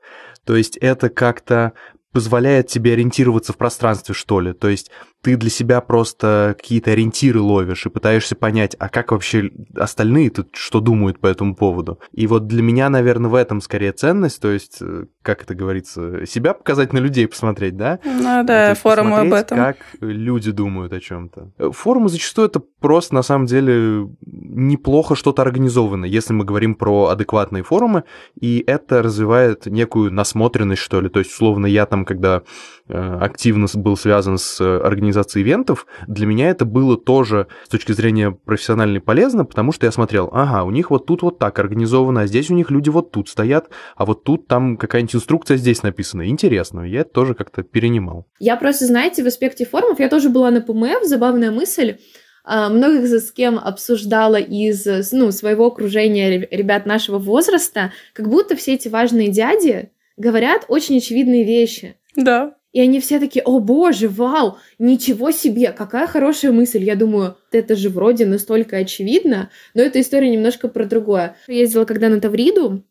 То 0.46 0.56
есть 0.56 0.78
это 0.78 1.10
как-то 1.10 1.74
позволяет 2.12 2.68
тебе 2.68 2.94
ориентироваться 2.94 3.54
в 3.54 3.58
пространстве, 3.58 4.16
что 4.16 4.40
ли. 4.40 4.54
То 4.54 4.68
есть 4.70 4.90
ты 5.22 5.36
для 5.36 5.50
себя 5.50 5.82
просто 5.82 6.56
какие-то 6.58 6.92
ориентиры 6.92 7.42
ловишь 7.42 7.86
и 7.86 7.90
пытаешься 7.90 8.36
понять, 8.36 8.76
а 8.80 8.88
как 8.88 9.12
вообще 9.12 9.52
остальные 9.76 10.30
тут 10.30 10.50
что 10.54 10.80
думают 10.80 11.20
по 11.20 11.28
этому 11.28 11.56
поводу. 11.56 12.00
И 12.14 12.26
вот 12.26 12.48
для 12.48 12.62
меня, 12.62 12.90
наверное, 12.90 13.30
в 13.30 13.36
этом 13.36 13.60
скорее 13.60 13.92
ценность, 13.92 14.42
то 14.42 14.50
есть, 14.50 14.78
э, 14.82 15.06
как 15.22 15.44
это 15.44 15.56
говорится, 15.56 16.26
себя 16.26 16.54
показать 16.54 16.94
на 16.94 17.00
людей 17.00 17.28
посмотреть, 17.28 17.76
да? 17.76 18.00
Ну 18.06 18.44
да, 18.46 18.74
форумы 18.76 19.20
об 19.20 19.34
этом. 19.34 19.58
как 19.58 19.78
люди 20.00 20.52
думают 20.52 20.94
о 20.94 21.00
чем 21.00 21.30
то 21.30 21.72
Форумы 21.72 22.10
зачастую 22.10 22.48
это 22.48 22.62
просто, 22.80 23.14
на 23.14 23.22
самом 23.22 23.46
деле, 23.46 24.08
неплохо 24.26 25.16
что-то 25.16 25.42
организовано, 25.42 26.06
если 26.06 26.34
мы 26.34 26.46
говорим 26.46 26.76
про 26.76 27.08
адекватные 27.08 27.64
форумы, 27.64 28.04
и 28.40 28.64
это 28.66 29.02
развивает 29.02 29.66
некую 29.66 30.14
насмотренность, 30.14 30.82
что 30.82 31.02
ли. 31.02 31.10
То 31.10 31.20
есть, 31.20 31.32
условно, 31.32 31.66
я 31.66 31.86
там, 31.86 32.06
когда 32.06 32.44
э, 32.88 33.18
активно 33.20 33.68
был 33.76 33.98
связан 33.98 34.38
с 34.38 34.62
организацией 34.62 35.09
организации 35.10 35.42
ивентов, 35.42 35.88
для 36.08 36.26
меня 36.26 36.50
это 36.50 36.66
было 36.66 36.98
тоже 36.98 37.48
с 37.66 37.70
точки 37.70 37.92
зрения 37.92 38.32
профессиональной 38.32 39.02
полезно, 39.02 39.46
потому 39.46 39.72
что 39.72 39.86
я 39.86 39.92
смотрел, 39.92 40.30
ага, 40.32 40.64
у 40.64 40.72
них 40.72 40.92
вот 40.92 41.06
тут 41.06 41.22
вот 41.24 41.40
так 41.40 41.58
организовано, 41.60 42.22
а 42.22 42.28
здесь 42.28 42.50
у 42.50 42.54
них 42.54 42.70
люди 42.70 42.90
вот 42.90 43.12
тут 43.12 43.30
стоят, 43.30 43.70
а 43.96 44.06
вот 44.06 44.24
тут 44.24 44.48
там 44.48 44.78
какая-нибудь 44.78 45.16
инструкция 45.16 45.58
здесь 45.58 45.84
написана. 45.84 46.28
Интересно, 46.28 46.82
я 46.82 47.02
это 47.02 47.12
тоже 47.12 47.34
как-то 47.34 47.64
перенимал. 47.64 48.28
Я 48.40 48.56
просто, 48.56 48.86
знаете, 48.86 49.24
в 49.24 49.28
аспекте 49.28 49.66
форумов, 49.66 50.00
я 50.00 50.10
тоже 50.10 50.30
была 50.30 50.52
на 50.52 50.62
ПМФ, 50.62 51.04
забавная 51.04 51.52
мысль, 51.52 51.98
а, 52.44 52.70
многих 52.70 53.08
с 53.08 53.32
кем 53.32 53.58
обсуждала 53.58 54.38
из 54.38 55.12
ну, 55.12 55.32
своего 55.32 55.68
окружения 55.68 56.48
ребят 56.52 56.86
нашего 56.86 57.18
возраста, 57.18 57.92
как 58.14 58.30
будто 58.30 58.56
все 58.56 58.76
эти 58.76 58.88
важные 58.88 59.30
дяди 59.30 59.92
говорят 60.18 60.66
очень 60.68 60.98
очевидные 60.98 61.44
вещи. 61.44 61.96
Да. 62.16 62.54
И 62.72 62.80
они 62.80 63.00
все 63.00 63.20
такие, 63.20 63.44
о 63.44 63.60
боже, 63.60 64.08
вау, 64.08 64.58
ничего 64.78 65.32
себе, 65.32 65.72
какая 65.72 66.08
хорошая 66.08 66.52
мысль. 66.52 66.84
Я 66.84 66.96
думаю, 66.96 67.38
это 67.52 67.76
же 67.76 67.90
вроде 67.90 68.26
настолько 68.26 68.78
очевидно, 68.78 69.50
но 69.74 69.82
эта 69.82 70.00
история 70.02 70.30
немножко 70.30 70.68
про 70.68 70.86
другое. 70.86 71.36
Я 71.48 71.56
ездила 71.56 71.86
когда 71.86 72.10
на 72.10 72.22
Тавриду, 72.22 72.84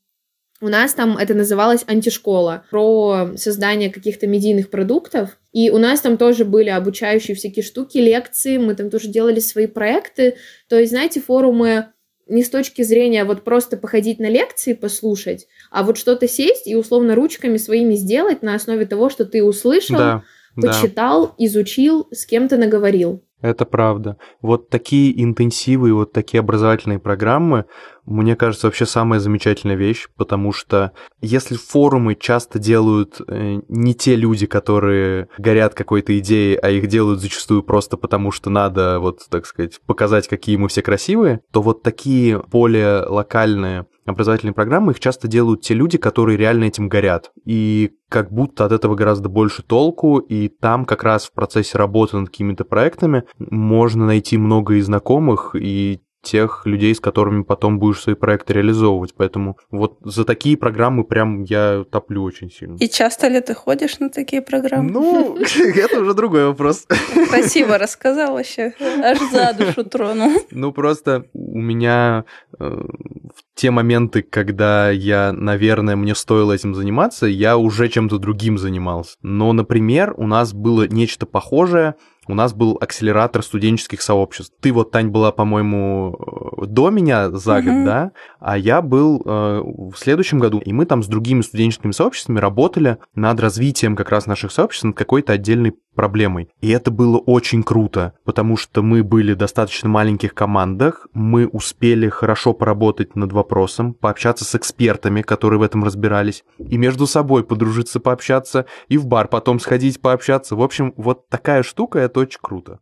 у 0.61 0.69
нас 0.69 0.93
там 0.93 1.17
это 1.17 1.35
называлось 1.35 1.85
антишкола, 1.87 2.65
про 2.71 3.31
создание 3.37 3.91
каких-то 3.91 4.27
медийных 4.27 4.71
продуктов. 4.71 5.39
И 5.53 5.71
у 5.71 5.79
нас 5.79 6.01
там 6.01 6.17
тоже 6.17 6.45
были 6.45 6.69
обучающие 6.69 7.37
всякие 7.37 7.63
штуки, 7.63 7.99
лекции, 7.99 8.59
мы 8.59 8.75
там 8.75 8.91
тоже 8.91 9.07
делали 9.07 9.39
свои 9.39 9.69
проекты. 9.69 10.37
То 10.69 10.77
есть, 10.77 10.91
знаете, 10.91 11.21
форумы 11.21 11.93
не 12.29 12.43
с 12.43 12.51
точки 12.51 12.83
зрения 12.83 13.25
вот 13.25 13.45
просто 13.45 13.77
походить 13.77 14.19
на 14.19 14.29
лекции, 14.29 14.73
послушать, 14.73 15.47
а 15.71 15.83
вот 15.83 15.97
что-то 15.97 16.29
сесть 16.29 16.67
и 16.67 16.77
условно 16.77 17.15
ручками 17.15 17.57
своими 17.57 17.95
сделать 17.95 18.43
на 18.43 18.55
основе 18.55 18.87
того, 18.87 19.11
что 19.11 19.25
ты 19.25 19.43
услышал, 19.43 19.97
да, 19.97 20.23
почитал, 20.57 21.29
да. 21.29 21.35
изучил, 21.39 22.09
с 22.13 22.27
кем-то 22.27 22.57
наговорил. 22.57 23.25
Это 23.41 23.65
правда. 23.65 24.17
Вот 24.43 24.69
такие 24.69 25.23
интенсивы, 25.23 25.93
вот 25.93 26.13
такие 26.13 26.41
образовательные 26.41 26.99
программы, 26.99 27.67
мне 28.05 28.37
кажется, 28.37 28.67
вообще 28.67 28.87
самая 28.87 29.21
замечательная 29.21 29.77
вещь, 29.77 30.09
потому 30.17 30.53
что 30.53 30.93
если 31.21 31.57
форумы 31.57 32.15
часто 32.15 32.59
делают 32.59 33.21
э, 33.29 33.61
не 33.69 33.95
те 33.95 34.17
люди, 34.17 34.47
которые 34.47 35.29
горят 35.37 35.75
какой-то 35.75 36.19
идеей, 36.19 36.57
а 36.57 36.71
их 36.71 36.87
делают 36.89 37.21
зачастую 37.21 37.63
просто 37.63 37.97
потому, 37.97 38.33
что 38.33 38.49
надо, 38.51 38.99
вот, 38.99 39.21
так 39.29 39.47
сказать, 39.47 39.81
показать, 39.87 40.27
какие 40.27 40.57
мы 40.57 40.69
все 40.69 40.81
красивые, 40.83 41.41
то 41.53 41.61
вот 41.61 41.83
такие 41.83 42.43
более 42.51 43.05
локальные 43.05 43.87
образовательные 44.11 44.55
программы, 44.55 44.93
их 44.93 45.01
часто 45.01 45.29
делают 45.29 45.63
те 45.63 45.75
люди, 45.75 45.99
которые 45.99 46.37
реально 46.37 46.65
этим 46.65 46.89
горят. 46.89 47.33
И 47.45 47.93
как 48.09 48.33
будто 48.33 48.65
от 48.65 48.73
этого 48.73 48.95
гораздо 48.95 49.29
больше 49.29 49.63
толку, 49.63 50.19
и 50.19 50.49
там 50.49 50.85
как 50.85 51.03
раз 51.03 51.27
в 51.27 51.33
процессе 51.33 51.79
работы 51.79 52.17
над 52.17 52.31
какими-то 52.31 52.65
проектами 52.65 53.25
можно 53.39 54.07
найти 54.07 54.39
много 54.39 54.75
и 54.75 54.81
знакомых, 54.81 55.55
и 55.55 56.01
тех 56.23 56.67
людей, 56.67 56.95
с 56.95 57.01
которыми 57.01 57.43
потом 57.43 57.79
будешь 57.79 58.01
свои 58.01 58.15
проекты 58.15 58.55
реализовывать. 58.55 59.15
Поэтому 59.17 59.57
вот 59.71 59.99
за 60.05 60.25
такие 60.25 60.57
программы 60.57 61.05
прям 61.05 61.43
я 61.43 61.85
топлю 61.91 62.23
очень 62.23 62.51
сильно. 62.51 62.77
И 62.77 62.89
часто 62.89 63.29
ли 63.29 63.41
ты 63.41 63.55
ходишь 63.55 63.99
на 63.99 64.11
такие 64.11 64.43
программы? 64.43 64.91
Ну, 64.91 65.37
это 65.77 66.01
уже 66.01 66.15
другой 66.15 66.47
вопрос. 66.47 66.87
Красиво 67.31 67.79
рассказал 67.79 68.35
вообще. 68.35 68.75
Аж 68.81 69.19
за 69.31 69.55
душу 69.55 69.85
тронул. 69.85 70.33
Ну, 70.51 70.73
просто 70.73 71.27
у 71.33 71.59
меня 71.59 72.25
э, 72.59 72.65
в 72.65 73.43
те 73.55 73.71
моменты, 73.71 74.23
когда 74.23 74.91
я, 74.91 75.33
наверное, 75.33 75.97
мне 75.97 76.15
стоило 76.15 76.53
этим 76.53 76.75
заниматься, 76.75 77.27
я 77.27 77.57
уже 77.57 77.89
чем-то 77.89 78.19
другим 78.19 78.59
занимался. 78.59 79.17
Но, 79.23 79.53
например, 79.53 80.15
у 80.17 80.27
нас 80.27 80.53
было 80.53 80.89
нечто 80.89 81.27
похожее 81.27 81.95
у 82.29 82.35
нас 82.35 82.55
был 82.55 82.79
акселератор 82.81 83.43
студенческих 83.43 84.03
сообществ. 84.03 84.55
Ты 84.61 84.73
вот, 84.73 84.91
Тань, 84.91 85.09
была, 85.09 85.33
по-моему, 85.33 86.17
э, 86.63 86.67
до 86.67 86.91
меня 86.91 87.31
за 87.31 87.61
год, 87.63 87.73
mm-hmm. 87.73 87.85
да? 87.85 88.13
А 88.39 88.57
я 88.57 88.83
был 88.83 89.23
э, 89.25 89.63
в 89.65 89.95
следующем 89.97 90.39
году, 90.39 90.59
и 90.59 90.73
мы 90.73 90.85
там 90.85 91.03
с 91.03 91.07
другими 91.07 91.41
студенческими 91.41 91.93
сообществами 91.93 92.39
работали 92.39 92.99
над 93.15 93.41
развитием 93.41 93.97
как 93.97 94.11
раз 94.11 94.27
наших 94.27 94.53
сообществ, 94.53 94.85
над 94.85 94.97
какой-то 94.97 95.33
отдельной 95.33 95.75
проблемой. 95.95 96.49
И 96.61 96.71
это 96.71 96.91
было 96.91 97.19
очень 97.19 97.63
круто, 97.63 98.15
потому 98.25 98.57
что 98.57 98.83
мы 98.83 99.03
были 99.03 99.33
в 99.33 99.37
достаточно 99.37 99.89
маленьких 99.89 100.35
командах, 100.35 101.09
мы 101.13 101.47
успели 101.47 102.09
хорошо 102.09 102.53
поработать 102.53 103.17
над 103.17 103.33
вопросом, 103.33 103.95
пообщаться 103.95 104.45
с 104.45 104.55
экспертами, 104.55 105.23
которые 105.23 105.59
в 105.59 105.63
этом 105.63 105.85
разбирались, 105.85 106.45
и 106.59 106.77
между 106.77 107.07
собой 107.07 107.45
подружиться, 107.45 108.01
пообщаться, 108.01 108.67
и 108.89 108.99
в 108.99 109.07
бар 109.07 109.29
потом 109.29 109.61
сходить 109.61 110.01
пообщаться. 110.01 110.57
В 110.57 110.63
общем, 110.63 110.95
вот 110.97 111.29
такая 111.29 111.63
штука, 111.63 111.99
это 111.99 112.21
очень 112.21 112.41
круто. 112.41 112.79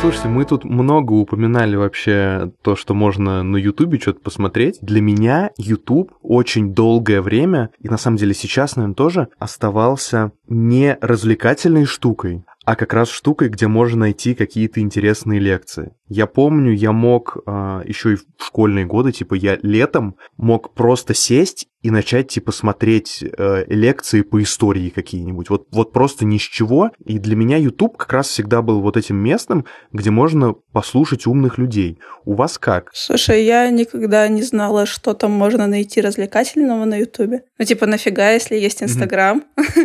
Слушайте, 0.00 0.28
мы 0.28 0.44
тут 0.44 0.64
много 0.64 1.14
упоминали 1.14 1.74
вообще 1.74 2.52
то, 2.62 2.76
что 2.76 2.94
можно 2.94 3.42
на 3.42 3.56
Ютубе 3.56 3.98
что-то 3.98 4.20
посмотреть. 4.20 4.78
Для 4.82 5.00
меня 5.00 5.50
Ютуб 5.56 6.12
очень 6.22 6.74
долгое 6.74 7.22
время, 7.22 7.70
и 7.80 7.88
на 7.88 7.96
самом 7.96 8.18
деле 8.18 8.34
сейчас, 8.34 8.76
наверное, 8.76 8.94
тоже, 8.94 9.28
оставался 9.38 10.32
не 10.48 10.96
развлекательной 11.00 11.86
штукой, 11.86 12.44
а 12.66 12.76
как 12.76 12.92
раз 12.92 13.08
штукой, 13.08 13.48
где 13.48 13.68
можно 13.68 14.00
найти 14.00 14.34
какие-то 14.34 14.80
интересные 14.80 15.40
лекции. 15.40 15.92
Я 16.08 16.26
помню, 16.26 16.72
я 16.72 16.92
мог 16.92 17.36
э, 17.36 17.40
а, 17.46 17.82
еще 17.84 18.14
и 18.14 18.16
в 18.16 18.44
школьные 18.44 18.84
годы, 18.84 19.12
типа 19.12 19.34
я 19.34 19.58
летом 19.62 20.16
мог 20.36 20.74
просто 20.74 21.14
сесть 21.14 21.68
и 21.86 21.90
начать, 21.90 22.26
типа, 22.26 22.50
смотреть 22.50 23.22
э, 23.22 23.64
лекции 23.68 24.22
по 24.22 24.42
истории 24.42 24.88
какие-нибудь. 24.88 25.50
Вот, 25.50 25.68
вот 25.70 25.92
просто 25.92 26.24
ни 26.24 26.36
с 26.36 26.42
чего. 26.42 26.90
И 27.04 27.20
для 27.20 27.36
меня 27.36 27.58
YouTube 27.58 27.96
как 27.96 28.12
раз 28.12 28.26
всегда 28.26 28.60
был 28.60 28.80
вот 28.80 28.96
этим 28.96 29.14
местом, 29.14 29.66
где 29.92 30.10
можно 30.10 30.54
послушать 30.72 31.28
умных 31.28 31.58
людей. 31.58 32.00
У 32.24 32.34
вас 32.34 32.58
как? 32.58 32.90
Слушай, 32.92 33.44
я 33.44 33.70
никогда 33.70 34.26
не 34.26 34.42
знала, 34.42 34.84
что 34.84 35.14
там 35.14 35.30
можно 35.30 35.68
найти 35.68 36.00
развлекательного 36.00 36.84
на 36.86 36.96
YouTube. 36.96 37.42
Ну, 37.56 37.64
типа, 37.64 37.86
нафига, 37.86 38.30
если 38.32 38.56
есть 38.56 38.82
Инстаграм? 38.82 39.44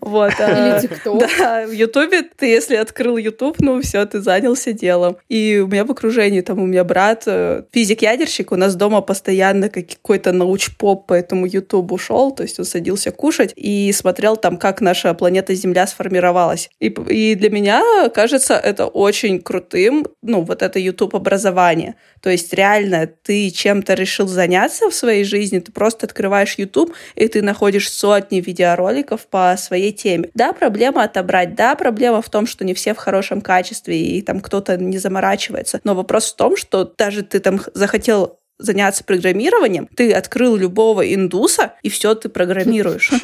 Вот. 0.00 0.32
А, 0.40 0.78
Или 0.78 0.80
ТикТок. 0.80 1.20
Да, 1.38 1.66
в 1.66 1.72
Ютубе 1.72 2.22
ты, 2.22 2.46
если 2.46 2.76
открыл 2.76 3.16
YouTube, 3.16 3.56
ну, 3.60 3.80
все, 3.80 4.04
ты 4.06 4.20
занялся 4.20 4.72
делом. 4.72 5.18
И 5.28 5.62
у 5.64 5.68
меня 5.68 5.84
в 5.84 5.90
окружении, 5.90 6.40
там, 6.40 6.58
у 6.58 6.66
меня 6.66 6.82
брат, 6.84 7.24
э, 7.26 7.64
физик-ядерщик, 7.72 8.52
у 8.52 8.56
нас 8.56 8.74
дома 8.74 9.02
постоянно 9.02 9.68
какой-то 9.68 10.32
науч-поп 10.32 11.09
по 11.10 11.14
этому 11.14 11.44
Ютубу 11.44 11.98
шел, 11.98 12.30
то 12.30 12.44
есть 12.44 12.60
он 12.60 12.64
садился 12.64 13.10
кушать 13.10 13.52
и 13.56 13.90
смотрел 13.92 14.36
там, 14.36 14.56
как 14.56 14.80
наша 14.80 15.12
планета 15.12 15.54
Земля 15.54 15.88
сформировалась. 15.88 16.70
И, 16.78 16.86
и 16.86 17.34
для 17.34 17.50
меня, 17.50 17.82
кажется, 18.14 18.54
это 18.54 18.86
очень 18.86 19.42
крутым, 19.42 20.06
ну, 20.22 20.42
вот 20.42 20.62
это 20.62 20.78
YouTube 20.78 21.16
образование. 21.16 21.96
То 22.20 22.30
есть 22.30 22.54
реально 22.54 23.08
ты 23.08 23.50
чем-то 23.50 23.94
решил 23.94 24.28
заняться 24.28 24.88
в 24.88 24.94
своей 24.94 25.24
жизни, 25.24 25.58
ты 25.58 25.72
просто 25.72 26.06
открываешь 26.06 26.54
YouTube, 26.58 26.92
и 27.16 27.26
ты 27.26 27.42
находишь 27.42 27.90
сотни 27.90 28.40
видеороликов 28.40 29.26
по 29.26 29.56
своей 29.58 29.92
теме. 29.92 30.28
Да, 30.34 30.52
проблема 30.52 31.02
отобрать, 31.02 31.56
да, 31.56 31.74
проблема 31.74 32.22
в 32.22 32.30
том, 32.30 32.46
что 32.46 32.64
не 32.64 32.74
все 32.74 32.94
в 32.94 32.98
хорошем 32.98 33.40
качестве, 33.40 34.00
и 34.00 34.22
там 34.22 34.38
кто-то 34.38 34.76
не 34.76 34.98
заморачивается. 34.98 35.80
Но 35.82 35.96
вопрос 35.96 36.32
в 36.32 36.36
том, 36.36 36.56
что 36.56 36.84
даже 36.84 37.24
ты 37.24 37.40
там 37.40 37.60
захотел 37.74 38.38
заняться 38.60 39.04
программированием, 39.04 39.88
ты 39.96 40.12
открыл 40.12 40.56
любого 40.56 41.02
индуса, 41.14 41.74
и 41.82 41.88
все 41.88 42.14
ты 42.14 42.28
программируешь. 42.28 43.10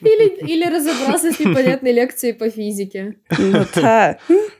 Или, 0.00 0.46
или 0.46 0.64
разобрался 0.64 1.32
с 1.32 1.38
непонятной 1.40 1.92
лекцией 1.92 2.34
по 2.34 2.50
физике. 2.50 3.16
Ну 3.38 3.64
да. 3.74 4.18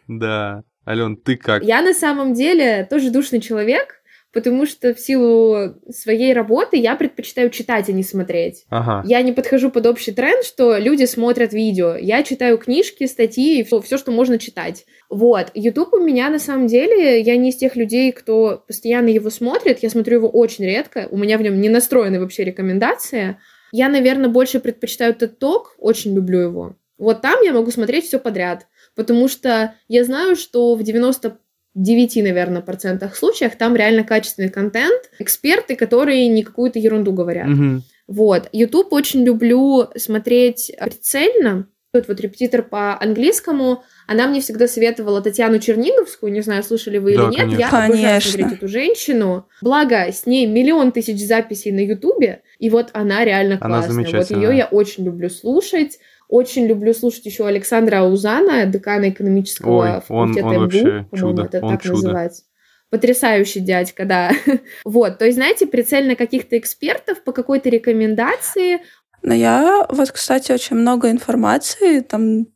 Да. 0.08 0.62
Ален, 0.86 1.16
ты 1.16 1.36
как? 1.36 1.64
Я 1.64 1.82
на 1.82 1.94
самом 1.94 2.32
деле 2.34 2.86
тоже 2.88 3.10
душный 3.10 3.40
человек, 3.40 3.95
потому 4.36 4.66
что 4.66 4.92
в 4.92 5.00
силу 5.00 5.76
своей 5.90 6.34
работы 6.34 6.76
я 6.76 6.94
предпочитаю 6.94 7.48
читать, 7.48 7.88
а 7.88 7.92
не 7.92 8.02
смотреть. 8.02 8.66
Ага. 8.68 9.02
Я 9.08 9.22
не 9.22 9.32
подхожу 9.32 9.70
под 9.70 9.86
общий 9.86 10.12
тренд, 10.12 10.44
что 10.44 10.76
люди 10.76 11.06
смотрят 11.06 11.54
видео. 11.54 11.96
Я 11.96 12.22
читаю 12.22 12.58
книжки, 12.58 13.06
статьи 13.06 13.60
и 13.60 13.64
все, 13.64 13.80
все, 13.80 13.96
что 13.96 14.12
можно 14.12 14.38
читать. 14.38 14.84
Вот. 15.08 15.46
YouTube 15.54 15.94
у 15.94 16.00
меня 16.00 16.28
на 16.28 16.38
самом 16.38 16.66
деле, 16.66 17.22
я 17.22 17.38
не 17.38 17.48
из 17.48 17.56
тех 17.56 17.76
людей, 17.76 18.12
кто 18.12 18.62
постоянно 18.66 19.08
его 19.08 19.30
смотрит. 19.30 19.78
Я 19.78 19.88
смотрю 19.88 20.18
его 20.18 20.28
очень 20.28 20.66
редко. 20.66 21.08
У 21.10 21.16
меня 21.16 21.38
в 21.38 21.40
нем 21.40 21.58
не 21.58 21.70
настроены 21.70 22.20
вообще 22.20 22.44
рекомендации. 22.44 23.38
Я, 23.72 23.88
наверное, 23.88 24.28
больше 24.28 24.60
предпочитаю 24.60 25.14
TED 25.14 25.38
Talk, 25.40 25.62
очень 25.78 26.14
люблю 26.14 26.40
его. 26.40 26.76
Вот 26.98 27.22
там 27.22 27.40
я 27.42 27.54
могу 27.54 27.70
смотреть 27.70 28.04
все 28.04 28.18
подряд, 28.18 28.66
потому 28.94 29.28
что 29.28 29.74
я 29.88 30.04
знаю, 30.04 30.36
что 30.36 30.74
в 30.74 30.82
90 30.82 31.38
9, 31.76 32.16
наверное, 32.16 32.62
процентах 32.62 33.14
случаях 33.14 33.56
там 33.56 33.76
реально 33.76 34.02
качественный 34.02 34.48
контент, 34.48 35.10
эксперты, 35.18 35.76
которые 35.76 36.26
не 36.28 36.42
какую-то 36.42 36.78
ерунду 36.78 37.12
говорят. 37.12 37.48
Угу. 37.48 37.82
Вот. 38.08 38.48
YouTube 38.52 38.92
очень 38.92 39.24
люблю 39.24 39.88
смотреть 39.96 40.72
прицельно. 40.80 41.68
Вот, 41.92 42.08
вот 42.08 42.20
репетитор 42.20 42.62
по 42.62 43.00
английскому, 43.00 43.82
она 44.06 44.26
мне 44.26 44.40
всегда 44.40 44.68
советовала 44.68 45.22
Татьяну 45.22 45.58
Черниговскую, 45.58 46.30
не 46.30 46.42
знаю, 46.42 46.62
слышали 46.62 46.98
вы 46.98 47.16
да, 47.16 47.22
или 47.22 47.30
нет, 47.30 47.38
конечно. 47.38 47.58
я 47.58 47.68
обожаю 47.68 48.20
смотреть 48.20 48.52
эту 48.52 48.68
женщину. 48.68 49.48
Благо, 49.62 50.12
с 50.12 50.26
ней 50.26 50.46
миллион 50.46 50.92
тысяч 50.92 51.24
записей 51.26 51.72
на 51.72 51.80
Ютубе, 51.80 52.42
и 52.58 52.68
вот 52.68 52.90
она 52.92 53.24
реально 53.24 53.56
она 53.60 53.80
классная. 53.82 54.12
Вот 54.12 54.30
ее 54.30 54.56
я 54.56 54.66
очень 54.66 55.04
люблю 55.04 55.30
слушать. 55.30 55.98
Очень 56.28 56.66
люблю 56.66 56.92
слушать 56.92 57.24
еще 57.26 57.46
Александра 57.46 58.00
Аузана, 58.00 58.66
декана 58.66 59.10
экономического 59.10 59.82
Ой, 59.82 60.00
факультета 60.00 60.46
он, 60.46 60.56
он 60.56 60.64
МГУ, 60.64 61.08
по-моему, 61.10 61.42
это 61.42 61.60
он 61.64 61.72
так 61.72 61.82
чудо. 61.82 61.94
называется. 61.94 62.44
Потрясающий 62.90 63.60
дядька, 63.60 64.04
да. 64.04 64.32
вот, 64.84 65.18
то 65.18 65.24
есть, 65.24 65.36
знаете, 65.36 65.66
прицельно 65.66 66.16
каких-то 66.16 66.58
экспертов 66.58 67.22
по 67.22 67.32
какой-то 67.32 67.68
рекомендации. 67.68 68.80
Но 69.22 69.34
я 69.34 69.86
вот, 69.88 70.10
кстати, 70.10 70.52
очень 70.52 70.76
много 70.76 71.10
информации 71.10 72.00
там 72.00 72.46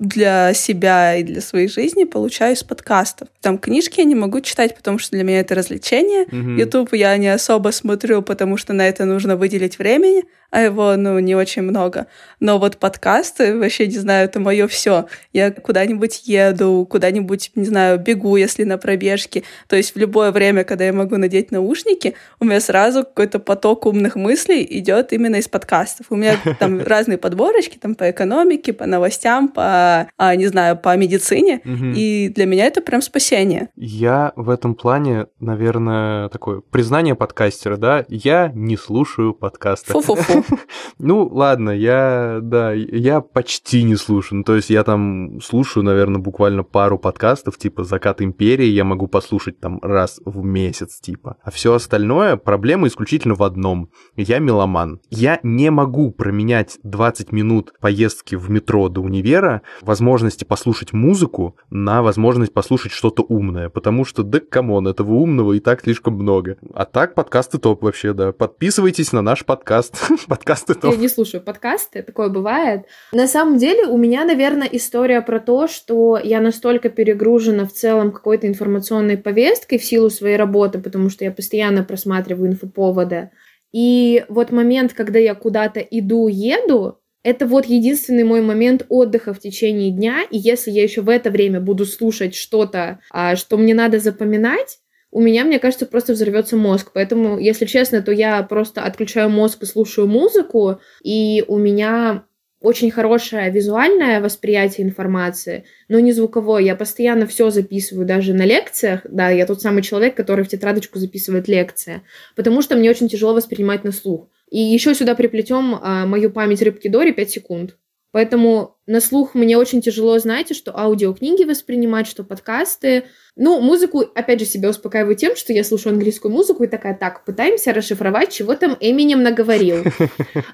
для 0.00 0.54
себя 0.54 1.16
и 1.16 1.22
для 1.22 1.42
своей 1.42 1.68
жизни 1.68 2.04
получаю 2.04 2.54
из 2.54 2.64
подкастов. 2.64 3.28
Там 3.42 3.58
книжки 3.58 4.00
я 4.00 4.04
не 4.04 4.14
могу 4.14 4.40
читать, 4.40 4.74
потому 4.74 4.98
что 4.98 5.12
для 5.12 5.24
меня 5.24 5.40
это 5.40 5.54
развлечение. 5.54 6.26
YouTube 6.58 6.94
я 6.94 7.16
не 7.18 7.28
особо 7.28 7.68
смотрю, 7.68 8.22
потому 8.22 8.56
что 8.56 8.72
на 8.72 8.88
это 8.88 9.04
нужно 9.04 9.36
выделить 9.36 9.78
времени, 9.78 10.24
а 10.50 10.60
его, 10.60 10.96
ну, 10.96 11.18
не 11.18 11.34
очень 11.34 11.62
много. 11.62 12.06
Но 12.40 12.58
вот 12.58 12.78
подкасты, 12.78 13.56
вообще, 13.56 13.86
не 13.86 13.98
знаю, 13.98 14.24
это 14.24 14.40
мое 14.40 14.66
все. 14.66 15.06
Я 15.32 15.50
куда-нибудь 15.50 16.22
еду, 16.26 16.86
куда-нибудь, 16.90 17.52
не 17.54 17.64
знаю, 17.64 17.98
бегу, 17.98 18.36
если 18.36 18.64
на 18.64 18.78
пробежке. 18.78 19.44
То 19.68 19.76
есть 19.76 19.94
в 19.94 19.98
любое 19.98 20.32
время, 20.32 20.64
когда 20.64 20.84
я 20.84 20.92
могу 20.92 21.16
надеть 21.16 21.50
наушники, 21.50 22.14
у 22.40 22.44
меня 22.44 22.60
сразу 22.60 23.04
какой-то 23.04 23.38
поток 23.38 23.86
умных 23.86 24.16
мыслей 24.16 24.66
идет 24.68 25.12
именно 25.12 25.36
из 25.36 25.48
подкастов. 25.48 26.06
У 26.10 26.16
меня 26.16 26.36
там 26.58 26.82
разные 26.82 27.18
подборочки, 27.18 27.78
там 27.78 27.94
по 27.94 28.10
экономике, 28.10 28.72
по 28.72 28.86
новостям, 28.86 29.48
по, 29.48 30.08
а, 30.18 30.34
не 30.34 30.46
знаю, 30.46 30.76
по 30.76 30.96
медицине. 30.96 31.60
И 31.64 32.30
для 32.34 32.46
меня 32.46 32.66
это 32.66 32.80
прям 32.80 33.02
спасение. 33.02 33.68
Я 33.76 34.32
в 34.36 34.50
этом 34.50 34.74
плане, 34.74 35.26
наверное, 35.38 36.28
такое 36.28 36.60
признание 36.60 37.14
подкастера, 37.14 37.76
да, 37.76 38.04
я 38.08 38.50
не 38.54 38.76
слушаю 38.76 39.34
подкасты. 39.34 39.92
Фу-фу-фу. 39.92 40.39
Ну, 40.98 41.26
ладно, 41.26 41.70
я, 41.70 42.40
да, 42.42 42.72
я 42.72 43.20
почти 43.20 43.84
не 43.84 43.96
слушаю. 43.96 44.38
Ну, 44.38 44.44
то 44.44 44.56
есть 44.56 44.68
я 44.68 44.84
там 44.84 45.40
слушаю, 45.40 45.82
наверное, 45.82 46.20
буквально 46.20 46.62
пару 46.62 46.98
подкастов, 46.98 47.56
типа 47.56 47.84
«Закат 47.84 48.20
империи» 48.20 48.66
я 48.66 48.84
могу 48.84 49.06
послушать 49.06 49.60
там 49.60 49.78
раз 49.82 50.20
в 50.24 50.44
месяц, 50.44 51.00
типа. 51.00 51.36
А 51.42 51.50
все 51.50 51.72
остальное, 51.74 52.36
проблема 52.36 52.86
исключительно 52.86 53.34
в 53.34 53.42
одном. 53.42 53.90
Я 54.14 54.40
меломан. 54.40 55.00
Я 55.08 55.40
не 55.42 55.70
могу 55.70 56.10
променять 56.10 56.78
20 56.82 57.32
минут 57.32 57.72
поездки 57.80 58.34
в 58.34 58.50
метро 58.50 58.88
до 58.88 59.00
универа, 59.00 59.62
возможности 59.80 60.44
послушать 60.44 60.92
музыку, 60.92 61.56
на 61.70 62.02
возможность 62.02 62.52
послушать 62.52 62.92
что-то 62.92 63.22
умное, 63.22 63.70
потому 63.70 64.04
что, 64.04 64.22
да, 64.22 64.40
come 64.40 64.66
on, 64.66 64.86
этого 64.86 65.14
умного 65.14 65.54
и 65.54 65.60
так 65.60 65.80
слишком 65.80 66.14
много. 66.14 66.58
А 66.74 66.84
так, 66.84 67.14
подкасты 67.14 67.58
топ 67.58 67.82
вообще, 67.82 68.12
да. 68.12 68.32
Подписывайтесь 68.32 69.12
на 69.12 69.22
наш 69.22 69.44
подкаст. 69.44 70.10
Подкасты 70.30 70.74
Я 70.74 70.80
топ. 70.80 70.96
не 70.96 71.08
слушаю 71.08 71.42
подкасты, 71.42 72.04
такое 72.04 72.28
бывает. 72.28 72.82
На 73.10 73.26
самом 73.26 73.58
деле 73.58 73.86
у 73.86 73.98
меня, 73.98 74.24
наверное, 74.24 74.68
история 74.70 75.22
про 75.22 75.40
то, 75.40 75.66
что 75.66 76.20
я 76.22 76.40
настолько 76.40 76.88
перегружена 76.88 77.66
в 77.66 77.72
целом 77.72 78.12
какой-то 78.12 78.46
информационной 78.46 79.18
повесткой 79.18 79.80
в 79.80 79.84
силу 79.84 80.08
своей 80.08 80.36
работы, 80.36 80.78
потому 80.78 81.10
что 81.10 81.24
я 81.24 81.32
постоянно 81.32 81.82
просматриваю 81.82 82.52
инфоповоды. 82.52 83.30
И 83.72 84.24
вот 84.28 84.52
момент, 84.52 84.92
когда 84.92 85.18
я 85.18 85.34
куда-то 85.34 85.80
иду, 85.80 86.28
еду, 86.28 87.00
это 87.24 87.44
вот 87.44 87.66
единственный 87.66 88.22
мой 88.22 88.40
момент 88.40 88.86
отдыха 88.88 89.34
в 89.34 89.40
течение 89.40 89.90
дня, 89.90 90.22
и 90.30 90.38
если 90.38 90.70
я 90.70 90.84
еще 90.84 91.00
в 91.00 91.08
это 91.08 91.30
время 91.30 91.60
буду 91.60 91.84
слушать 91.84 92.36
что-то, 92.36 93.00
а, 93.10 93.34
что 93.34 93.56
мне 93.56 93.74
надо 93.74 93.98
запоминать, 93.98 94.78
у 95.10 95.20
меня, 95.20 95.44
мне 95.44 95.58
кажется, 95.58 95.86
просто 95.86 96.12
взорвется 96.12 96.56
мозг. 96.56 96.90
Поэтому, 96.94 97.38
если 97.38 97.66
честно, 97.66 98.02
то 98.02 98.12
я 98.12 98.42
просто 98.42 98.82
отключаю 98.82 99.28
мозг 99.28 99.62
и 99.62 99.66
слушаю 99.66 100.06
музыку, 100.06 100.80
и 101.02 101.44
у 101.48 101.58
меня 101.58 102.24
очень 102.60 102.90
хорошее 102.90 103.50
визуальное 103.50 104.20
восприятие 104.20 104.86
информации, 104.86 105.64
но 105.88 105.98
не 105.98 106.12
звуковое. 106.12 106.62
Я 106.62 106.76
постоянно 106.76 107.26
все 107.26 107.50
записываю, 107.50 108.06
даже 108.06 108.34
на 108.34 108.44
лекциях. 108.44 109.00
Да, 109.04 109.30
я 109.30 109.46
тот 109.46 109.62
самый 109.62 109.82
человек, 109.82 110.14
который 110.14 110.44
в 110.44 110.48
тетрадочку 110.48 110.98
записывает 110.98 111.48
лекции, 111.48 112.02
потому 112.36 112.60
что 112.60 112.76
мне 112.76 112.90
очень 112.90 113.08
тяжело 113.08 113.32
воспринимать 113.32 113.82
на 113.84 113.92
слух. 113.92 114.28
И 114.50 114.58
еще 114.58 114.94
сюда 114.94 115.14
приплетем 115.14 115.76
а, 115.80 116.06
мою 116.06 116.30
память 116.30 116.60
рыбки 116.60 116.88
Дори 116.88 117.12
5 117.12 117.30
секунд. 117.30 117.76
Поэтому 118.12 118.76
на 118.86 119.00
слух 119.00 119.34
мне 119.34 119.56
очень 119.56 119.80
тяжело, 119.80 120.18
знаете, 120.18 120.52
что 120.52 120.76
аудиокниги 120.76 121.44
воспринимать, 121.44 122.08
что 122.08 122.24
подкасты. 122.24 123.04
Ну, 123.36 123.60
музыку, 123.60 124.00
опять 124.00 124.40
же, 124.40 124.46
себя 124.46 124.70
успокаиваю 124.70 125.14
тем, 125.14 125.36
что 125.36 125.52
я 125.52 125.62
слушаю 125.62 125.92
английскую 125.92 126.32
музыку 126.32 126.64
и 126.64 126.66
такая, 126.66 126.96
так, 126.96 127.24
пытаемся 127.24 127.72
расшифровать, 127.72 128.32
чего 128.32 128.56
там 128.56 128.76
Эминем 128.80 129.22
наговорил. 129.22 129.84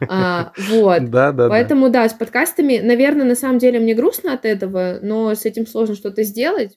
А, 0.08 0.52
вот. 0.70 1.10
Да, 1.10 1.32
да, 1.32 1.48
Поэтому, 1.48 1.88
да, 1.88 2.08
с 2.08 2.12
подкастами, 2.12 2.78
наверное, 2.78 3.24
на 3.24 3.34
самом 3.34 3.58
деле 3.58 3.78
мне 3.78 3.94
грустно 3.94 4.34
от 4.34 4.44
этого, 4.44 4.98
но 5.02 5.34
с 5.34 5.44
этим 5.44 5.66
сложно 5.66 5.94
что-то 5.94 6.22
сделать. 6.22 6.74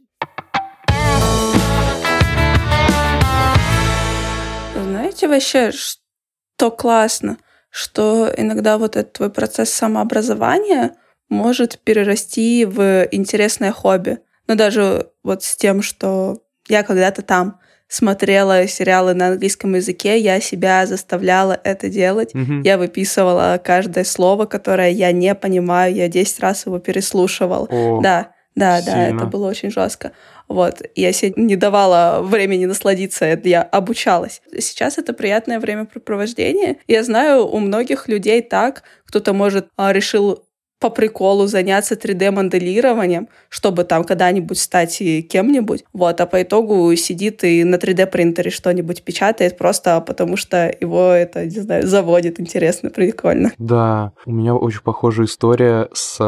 Знаете 4.75 5.27
вообще, 5.27 5.71
что 5.71 6.71
классно? 6.71 7.37
Что 7.69 8.31
иногда 8.35 8.77
вот 8.77 8.95
этот 8.95 9.13
твой 9.13 9.29
процесс 9.29 9.69
самообразования 9.69 10.95
может 11.29 11.79
перерасти 11.79 12.65
в 12.65 13.07
интересное 13.11 13.71
хобби. 13.71 14.19
Но 14.47 14.55
даже 14.55 15.09
вот 15.23 15.43
с 15.43 15.55
тем, 15.55 15.81
что 15.81 16.41
я 16.67 16.83
когда-то 16.83 17.21
там 17.21 17.59
смотрела 17.87 18.67
сериалы 18.67 19.13
на 19.13 19.29
английском 19.29 19.75
языке, 19.75 20.19
я 20.19 20.39
себя 20.39 20.85
заставляла 20.85 21.59
это 21.63 21.89
делать. 21.89 22.33
Мгм. 22.33 22.61
Я 22.61 22.77
выписывала 22.77 23.59
каждое 23.63 24.03
слово, 24.03 24.45
которое 24.45 24.91
я 24.91 25.11
не 25.11 25.33
понимаю, 25.35 25.93
я 25.95 26.07
10 26.07 26.39
раз 26.39 26.65
его 26.65 26.79
переслушивала. 26.79 27.67
О, 27.69 27.99
Да, 28.01 28.31
да, 28.55 28.81
да, 28.81 29.07
сильно. 29.07 29.17
это 29.17 29.25
было 29.25 29.47
очень 29.49 29.71
жестко. 29.71 30.11
Вот, 30.49 30.81
я 30.95 31.13
себе 31.13 31.33
не 31.35 31.55
давала 31.55 32.21
времени 32.23 32.65
насладиться, 32.65 33.39
я 33.43 33.61
обучалась. 33.61 34.41
Сейчас 34.57 34.97
это 34.97 35.13
приятное 35.13 35.59
времяпрепровождение. 35.59 36.79
Я 36.87 37.03
знаю, 37.03 37.45
у 37.45 37.59
многих 37.59 38.07
людей 38.07 38.41
так, 38.41 38.83
кто-то, 39.05 39.33
может, 39.33 39.69
а, 39.77 39.93
решил 39.93 40.43
по 40.79 40.89
приколу 40.89 41.47
заняться 41.47 41.95
3D-моделированием, 41.95 43.27
чтобы 43.49 43.83
там 43.83 44.03
когда-нибудь 44.03 44.57
стать 44.57 44.97
кем-нибудь. 44.97 45.83
Вот, 45.93 46.21
а 46.21 46.25
по 46.25 46.41
итогу 46.41 46.95
сидит 46.95 47.43
и 47.43 47.63
на 47.63 47.75
3D-принтере 47.75 48.49
что-нибудь 48.49 49.03
печатает 49.03 49.57
просто 49.57 49.99
потому, 50.01 50.37
что 50.37 50.73
его 50.79 51.09
это, 51.09 51.45
не 51.45 51.59
знаю, 51.59 51.85
заводит 51.87 52.39
интересно, 52.39 52.89
прикольно. 52.89 53.51
Да, 53.57 54.13
у 54.25 54.31
меня 54.31 54.55
очень 54.55 54.81
похожая 54.81 55.25
история 55.25 55.89
с 55.93 56.19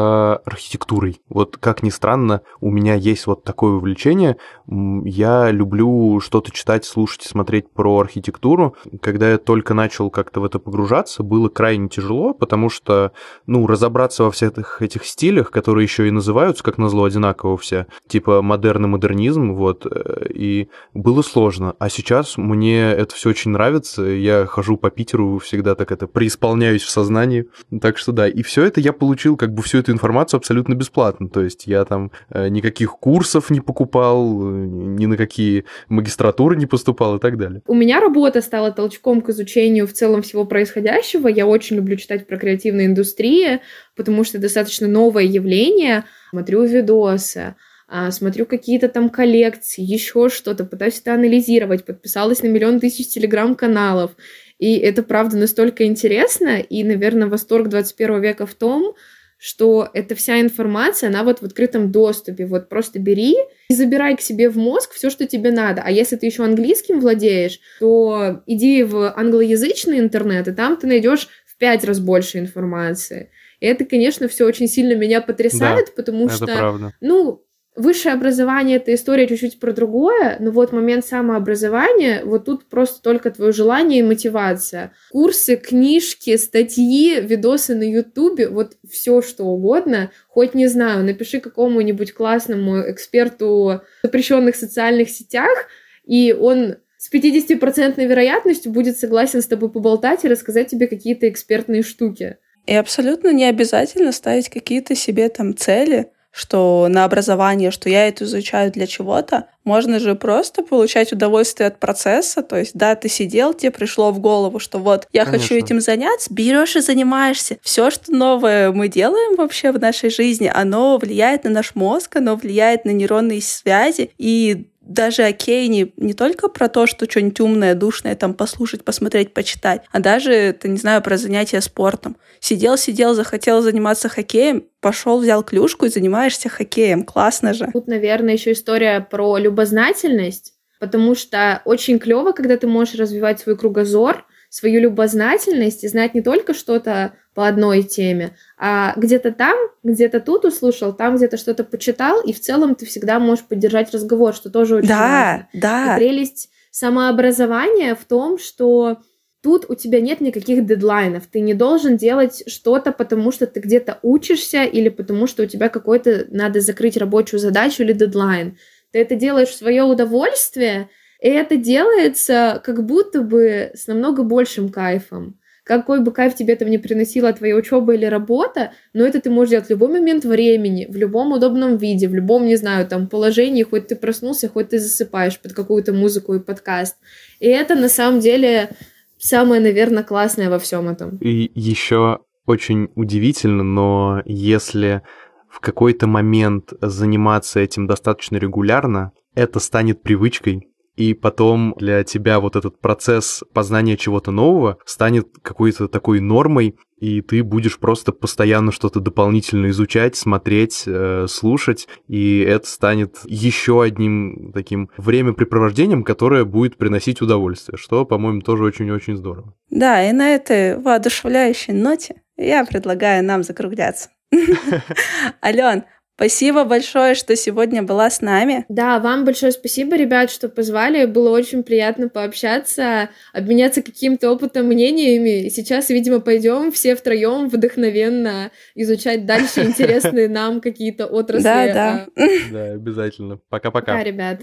архитектурой. 0.44 1.20
Вот 1.28 1.56
как 1.56 1.82
ни 1.82 1.90
странно, 1.90 2.42
у 2.60 2.70
меня 2.70 2.94
есть 2.94 3.26
вот 3.26 3.44
такое 3.44 3.72
увлечение. 3.72 4.36
Я 4.66 5.50
люблю 5.50 6.20
что-то 6.20 6.50
читать, 6.50 6.84
слушать, 6.84 7.22
смотреть 7.22 7.70
про 7.70 8.00
архитектуру. 8.00 8.76
Когда 9.00 9.30
я 9.30 9.38
только 9.38 9.72
начал 9.72 10.10
как-то 10.10 10.40
в 10.40 10.44
это 10.44 10.58
погружаться, 10.58 11.22
было 11.22 11.48
крайне 11.48 11.88
тяжело, 11.88 12.34
потому 12.34 12.68
что, 12.68 13.12
ну, 13.46 13.66
разобраться 13.66 14.24
во 14.24 14.30
всех 14.30 14.41
этих, 14.42 14.82
этих 14.82 15.04
стилях, 15.04 15.50
которые 15.50 15.84
еще 15.84 16.08
и 16.08 16.10
называются, 16.10 16.62
как 16.62 16.78
назло, 16.78 17.04
одинаково 17.04 17.56
все, 17.56 17.86
типа 18.08 18.42
модерн 18.42 18.84
и 18.84 18.88
модернизм, 18.88 19.54
вот, 19.54 19.86
э, 19.86 20.26
и 20.32 20.68
было 20.94 21.22
сложно. 21.22 21.74
А 21.78 21.88
сейчас 21.88 22.36
мне 22.36 22.80
это 22.80 23.14
все 23.14 23.30
очень 23.30 23.50
нравится. 23.50 24.02
Я 24.02 24.46
хожу 24.46 24.76
по 24.76 24.90
Питеру, 24.90 25.38
всегда 25.38 25.74
так 25.74 25.92
это 25.92 26.06
преисполняюсь 26.06 26.82
в 26.82 26.90
сознании. 26.90 27.46
Так 27.80 27.98
что 27.98 28.12
да, 28.12 28.28
и 28.28 28.42
все 28.42 28.64
это 28.64 28.80
я 28.80 28.92
получил, 28.92 29.36
как 29.36 29.52
бы 29.52 29.62
всю 29.62 29.78
эту 29.78 29.92
информацию 29.92 30.38
абсолютно 30.38 30.74
бесплатно. 30.74 31.28
То 31.28 31.42
есть 31.42 31.66
я 31.66 31.84
там 31.84 32.10
э, 32.30 32.48
никаких 32.48 32.92
курсов 32.92 33.50
не 33.50 33.60
покупал, 33.60 34.40
э, 34.42 34.66
ни 34.66 35.06
на 35.06 35.16
какие 35.16 35.64
магистратуры 35.88 36.56
не 36.56 36.66
поступал 36.66 37.16
и 37.16 37.20
так 37.20 37.38
далее. 37.38 37.62
У 37.66 37.74
меня 37.74 38.00
работа 38.00 38.40
стала 38.40 38.70
толчком 38.70 39.20
к 39.20 39.28
изучению 39.30 39.86
в 39.86 39.92
целом 39.92 40.22
всего 40.22 40.44
происходящего. 40.44 41.28
Я 41.28 41.46
очень 41.46 41.76
люблю 41.76 41.96
читать 41.96 42.26
про 42.26 42.36
креативные 42.36 42.86
индустрии, 42.86 43.60
потому 43.96 44.24
что 44.24 44.38
достаточно 44.38 44.88
новое 44.88 45.24
явление. 45.24 46.04
Смотрю 46.30 46.64
видосы, 46.64 47.56
а, 47.88 48.10
смотрю 48.10 48.46
какие-то 48.46 48.88
там 48.88 49.10
коллекции, 49.10 49.82
еще 49.82 50.28
что-то, 50.30 50.64
пытаюсь 50.64 51.00
это 51.00 51.14
анализировать, 51.14 51.84
подписалась 51.84 52.42
на 52.42 52.46
миллион 52.46 52.80
тысяч 52.80 53.08
телеграм-каналов. 53.08 54.12
И 54.58 54.76
это, 54.76 55.02
правда, 55.02 55.36
настолько 55.36 55.84
интересно, 55.84 56.60
и, 56.60 56.84
наверное, 56.84 57.28
восторг 57.28 57.68
21 57.68 58.20
века 58.22 58.46
в 58.46 58.54
том, 58.54 58.94
что 59.36 59.90
эта 59.92 60.14
вся 60.14 60.40
информация, 60.40 61.08
она 61.08 61.24
вот 61.24 61.40
в 61.40 61.42
открытом 61.42 61.90
доступе. 61.90 62.46
Вот 62.46 62.68
просто 62.68 63.00
бери 63.00 63.34
и 63.68 63.74
забирай 63.74 64.16
к 64.16 64.20
себе 64.20 64.48
в 64.48 64.56
мозг 64.56 64.92
все, 64.92 65.10
что 65.10 65.26
тебе 65.26 65.50
надо. 65.50 65.82
А 65.84 65.90
если 65.90 66.14
ты 66.14 66.26
еще 66.26 66.44
английским 66.44 67.00
владеешь, 67.00 67.58
то 67.80 68.44
иди 68.46 68.84
в 68.84 69.12
англоязычный 69.16 69.98
интернет, 69.98 70.46
и 70.46 70.52
там 70.52 70.76
ты 70.76 70.86
найдешь 70.86 71.26
в 71.44 71.56
пять 71.58 71.82
раз 71.82 71.98
больше 71.98 72.38
информации. 72.38 73.30
И 73.62 73.64
это, 73.64 73.84
конечно, 73.84 74.26
все 74.26 74.44
очень 74.44 74.66
сильно 74.66 74.96
меня 74.96 75.20
потрясает, 75.20 75.94
потому 75.94 76.26
это 76.26 76.34
что, 76.34 76.46
правда. 76.46 76.92
ну, 77.00 77.44
высшее 77.76 78.12
образование 78.12 78.78
это 78.78 78.92
история 78.92 79.28
чуть-чуть 79.28 79.60
про 79.60 79.72
другое, 79.72 80.36
но 80.40 80.50
вот 80.50 80.72
момент 80.72 81.06
самообразования, 81.06 82.24
вот 82.24 82.46
тут 82.46 82.68
просто 82.68 83.00
только 83.00 83.30
твое 83.30 83.52
желание 83.52 84.00
и 84.00 84.02
мотивация. 84.02 84.94
Курсы, 85.12 85.54
книжки, 85.54 86.36
статьи, 86.38 87.20
видосы 87.20 87.76
на 87.76 87.84
Ютубе, 87.84 88.48
вот 88.48 88.72
все 88.90 89.22
что 89.22 89.44
угодно, 89.44 90.10
хоть 90.26 90.54
не 90.54 90.66
знаю, 90.66 91.04
напиши 91.04 91.38
какому-нибудь 91.38 92.14
классному 92.14 92.90
эксперту 92.90 93.46
в 93.46 93.82
запрещенных 94.02 94.56
социальных 94.56 95.08
сетях, 95.08 95.68
и 96.04 96.32
он 96.36 96.78
с 96.98 97.12
50% 97.12 98.04
вероятностью 98.04 98.72
будет 98.72 98.98
согласен 98.98 99.40
с 99.40 99.46
тобой 99.46 99.70
поболтать 99.70 100.24
и 100.24 100.28
рассказать 100.28 100.66
тебе 100.66 100.88
какие-то 100.88 101.28
экспертные 101.28 101.84
штуки. 101.84 102.38
И 102.66 102.74
абсолютно 102.74 103.32
не 103.32 103.44
обязательно 103.44 104.12
ставить 104.12 104.48
какие-то 104.48 104.94
себе 104.94 105.28
там 105.28 105.56
цели, 105.56 106.10
что 106.32 106.86
на 106.88 107.04
образование, 107.04 107.70
что 107.70 107.90
я 107.90 108.08
это 108.08 108.24
изучаю 108.24 108.72
для 108.72 108.86
чего-то. 108.86 109.48
Можно 109.64 110.00
же 110.00 110.14
просто 110.14 110.62
получать 110.62 111.12
удовольствие 111.12 111.66
от 111.66 111.78
процесса. 111.78 112.42
То 112.42 112.56
есть, 112.56 112.72
да, 112.74 112.94
ты 112.94 113.08
сидел, 113.08 113.52
тебе 113.52 113.70
пришло 113.70 114.10
в 114.10 114.18
голову, 114.18 114.58
что 114.58 114.78
вот 114.78 115.06
я 115.12 115.24
хочу 115.26 115.50
Конечно. 115.50 115.66
этим 115.66 115.80
заняться, 115.80 116.32
берешь 116.32 116.74
и 116.74 116.80
занимаешься. 116.80 117.58
Все, 117.62 117.90
что 117.90 118.12
новое 118.12 118.72
мы 118.72 118.88
делаем 118.88 119.36
вообще 119.36 119.72
в 119.72 119.78
нашей 119.78 120.08
жизни, 120.10 120.50
оно 120.52 120.96
влияет 120.96 121.44
на 121.44 121.50
наш 121.50 121.74
мозг, 121.74 122.16
оно 122.16 122.34
влияет 122.36 122.86
на 122.86 122.90
нейронные 122.90 123.42
связи. 123.42 124.10
И 124.16 124.66
даже 124.84 125.22
окей, 125.22 125.68
не, 125.68 125.92
не 125.96 126.12
только 126.12 126.48
про 126.48 126.68
то, 126.68 126.86
что 126.86 127.08
что-нибудь 127.08 127.40
умное, 127.40 127.74
душное 127.74 128.14
там 128.16 128.34
послушать, 128.34 128.84
посмотреть, 128.84 129.32
почитать, 129.32 129.82
а 129.92 130.00
даже, 130.00 130.32
это, 130.32 130.68
не 130.68 130.76
знаю, 130.76 131.02
про 131.02 131.16
занятия 131.16 131.60
спортом. 131.60 132.16
Сидел, 132.40 132.76
сидел, 132.76 133.14
захотел 133.14 133.62
заниматься 133.62 134.08
хоккеем, 134.08 134.64
пошел, 134.80 135.20
взял 135.20 135.42
клюшку 135.44 135.86
и 135.86 135.90
занимаешься 135.90 136.48
хоккеем. 136.48 137.04
Классно 137.04 137.54
же. 137.54 137.68
Тут, 137.72 137.86
наверное, 137.86 138.34
еще 138.34 138.52
история 138.52 139.00
про 139.00 139.38
любознательность, 139.38 140.54
потому 140.80 141.14
что 141.14 141.62
очень 141.64 141.98
клево, 141.98 142.32
когда 142.32 142.56
ты 142.56 142.66
можешь 142.66 142.96
развивать 142.96 143.40
свой 143.40 143.56
кругозор, 143.56 144.26
свою 144.48 144.80
любознательность 144.80 145.84
и 145.84 145.88
знать 145.88 146.14
не 146.14 146.20
только 146.20 146.52
что-то 146.52 147.14
по 147.34 147.48
одной 147.48 147.82
теме, 147.82 148.36
а 148.58 148.92
где-то 148.96 149.32
там, 149.32 149.56
где-то 149.82 150.20
тут 150.20 150.44
услышал, 150.44 150.92
там 150.92 151.16
где-то 151.16 151.36
что-то 151.36 151.64
почитал, 151.64 152.20
и 152.22 152.32
в 152.32 152.40
целом 152.40 152.74
ты 152.74 152.86
всегда 152.86 153.18
можешь 153.18 153.44
поддержать 153.44 153.92
разговор, 153.92 154.34
что 154.34 154.50
тоже 154.50 154.76
очень 154.76 154.88
важно. 154.88 155.48
Да, 155.52 155.86
да. 155.86 155.96
прелесть 155.96 156.50
самообразования 156.70 157.94
в 157.94 158.04
том, 158.04 158.38
что 158.38 158.98
тут 159.42 159.66
у 159.68 159.74
тебя 159.74 160.00
нет 160.00 160.20
никаких 160.20 160.64
дедлайнов. 160.64 161.26
Ты 161.26 161.40
не 161.40 161.54
должен 161.54 161.96
делать 161.96 162.44
что-то, 162.46 162.92
потому 162.92 163.32
что 163.32 163.46
ты 163.46 163.60
где-то 163.60 163.98
учишься 164.02 164.64
или 164.64 164.88
потому 164.88 165.26
что 165.26 165.42
у 165.42 165.46
тебя 165.46 165.68
какой-то 165.68 166.26
надо 166.30 166.60
закрыть 166.60 166.96
рабочую 166.96 167.40
задачу 167.40 167.82
или 167.82 167.92
дедлайн. 167.92 168.56
Ты 168.92 169.00
это 169.00 169.14
делаешь 169.14 169.48
в 169.48 169.56
свое 169.56 169.82
удовольствие, 169.82 170.88
и 171.20 171.28
это 171.28 171.56
делается 171.56 172.60
как 172.64 172.84
будто 172.84 173.22
бы 173.22 173.70
с 173.74 173.86
намного 173.86 174.22
большим 174.22 174.68
кайфом. 174.68 175.38
Какой 175.64 176.00
бы 176.00 176.10
кайф 176.10 176.34
тебе 176.34 176.56
там 176.56 176.68
не 176.68 176.78
приносила 176.78 177.32
твоя 177.32 177.54
учеба 177.54 177.94
или 177.94 178.04
работа, 178.04 178.72
но 178.92 179.04
это 179.04 179.20
ты 179.20 179.30
можешь 179.30 179.50
делать 179.50 179.66
в 179.66 179.70
любой 179.70 179.88
момент 179.90 180.24
времени, 180.24 180.86
в 180.90 180.96
любом 180.96 181.32
удобном 181.32 181.76
виде, 181.76 182.08
в 182.08 182.14
любом, 182.14 182.46
не 182.46 182.56
знаю, 182.56 182.86
там, 182.88 183.06
положении, 183.06 183.62
хоть 183.62 183.86
ты 183.86 183.94
проснулся, 183.94 184.48
хоть 184.48 184.70
ты 184.70 184.80
засыпаешь 184.80 185.38
под 185.38 185.52
какую-то 185.52 185.92
музыку 185.92 186.34
и 186.34 186.40
подкаст. 186.40 186.96
И 187.38 187.46
это 187.46 187.76
на 187.76 187.88
самом 187.88 188.18
деле 188.18 188.70
самое, 189.18 189.60
наверное, 189.60 190.02
классное 190.02 190.50
во 190.50 190.58
всем 190.58 190.88
этом. 190.88 191.18
И 191.18 191.52
еще 191.54 192.18
очень 192.44 192.88
удивительно, 192.96 193.62
но 193.62 194.22
если 194.24 195.02
в 195.48 195.60
какой-то 195.60 196.08
момент 196.08 196.72
заниматься 196.80 197.60
этим 197.60 197.86
достаточно 197.86 198.36
регулярно, 198.36 199.12
это 199.34 199.60
станет 199.60 200.02
привычкой, 200.02 200.71
и 200.96 201.14
потом 201.14 201.74
для 201.78 202.04
тебя 202.04 202.40
вот 202.40 202.56
этот 202.56 202.80
процесс 202.80 203.42
познания 203.52 203.96
чего-то 203.96 204.30
нового 204.30 204.78
станет 204.84 205.28
какой-то 205.42 205.88
такой 205.88 206.20
нормой, 206.20 206.76
и 206.98 207.20
ты 207.20 207.42
будешь 207.42 207.78
просто 207.78 208.12
постоянно 208.12 208.70
что-то 208.70 209.00
дополнительно 209.00 209.70
изучать, 209.70 210.14
смотреть, 210.14 210.84
э, 210.86 211.26
слушать, 211.28 211.88
и 212.06 212.40
это 212.40 212.66
станет 212.66 213.18
еще 213.24 213.82
одним 213.82 214.52
таким 214.52 214.90
времяпрепровождением, 214.96 216.04
которое 216.04 216.44
будет 216.44 216.76
приносить 216.76 217.20
удовольствие, 217.20 217.76
что, 217.78 218.04
по-моему, 218.04 218.40
тоже 218.40 218.64
очень-очень 218.64 219.16
здорово. 219.16 219.54
Да, 219.70 220.08
и 220.08 220.12
на 220.12 220.34
этой 220.34 220.78
воодушевляющей 220.78 221.72
ноте 221.72 222.22
я 222.36 222.64
предлагаю 222.64 223.24
нам 223.24 223.42
закругляться. 223.42 224.10
Ален, 225.44 225.84
спасибо 226.22 226.62
большое, 226.62 227.16
что 227.16 227.34
сегодня 227.34 227.82
была 227.82 228.08
с 228.08 228.20
нами. 228.20 228.64
Да, 228.68 229.00
вам 229.00 229.24
большое 229.24 229.50
спасибо, 229.50 229.96
ребят, 229.96 230.30
что 230.30 230.48
позвали. 230.48 231.04
Было 231.06 231.30
очень 231.30 231.64
приятно 231.64 232.08
пообщаться, 232.08 233.10
обменяться 233.32 233.82
каким-то 233.82 234.30
опытом, 234.30 234.66
мнениями. 234.66 235.46
И 235.46 235.50
сейчас, 235.50 235.88
видимо, 235.88 236.20
пойдем 236.20 236.70
все 236.70 236.94
втроем 236.94 237.48
вдохновенно 237.48 238.52
изучать 238.76 239.26
дальше 239.26 239.62
интересные 239.64 240.28
нам 240.28 240.60
какие-то 240.60 241.06
отрасли. 241.06 241.42
Да, 241.42 241.72
да. 241.74 242.06
А, 242.14 242.52
Да, 242.52 242.64
обязательно. 242.74 243.40
Пока-пока. 243.48 243.94
Да, 243.94 244.04
ребят. 244.04 244.42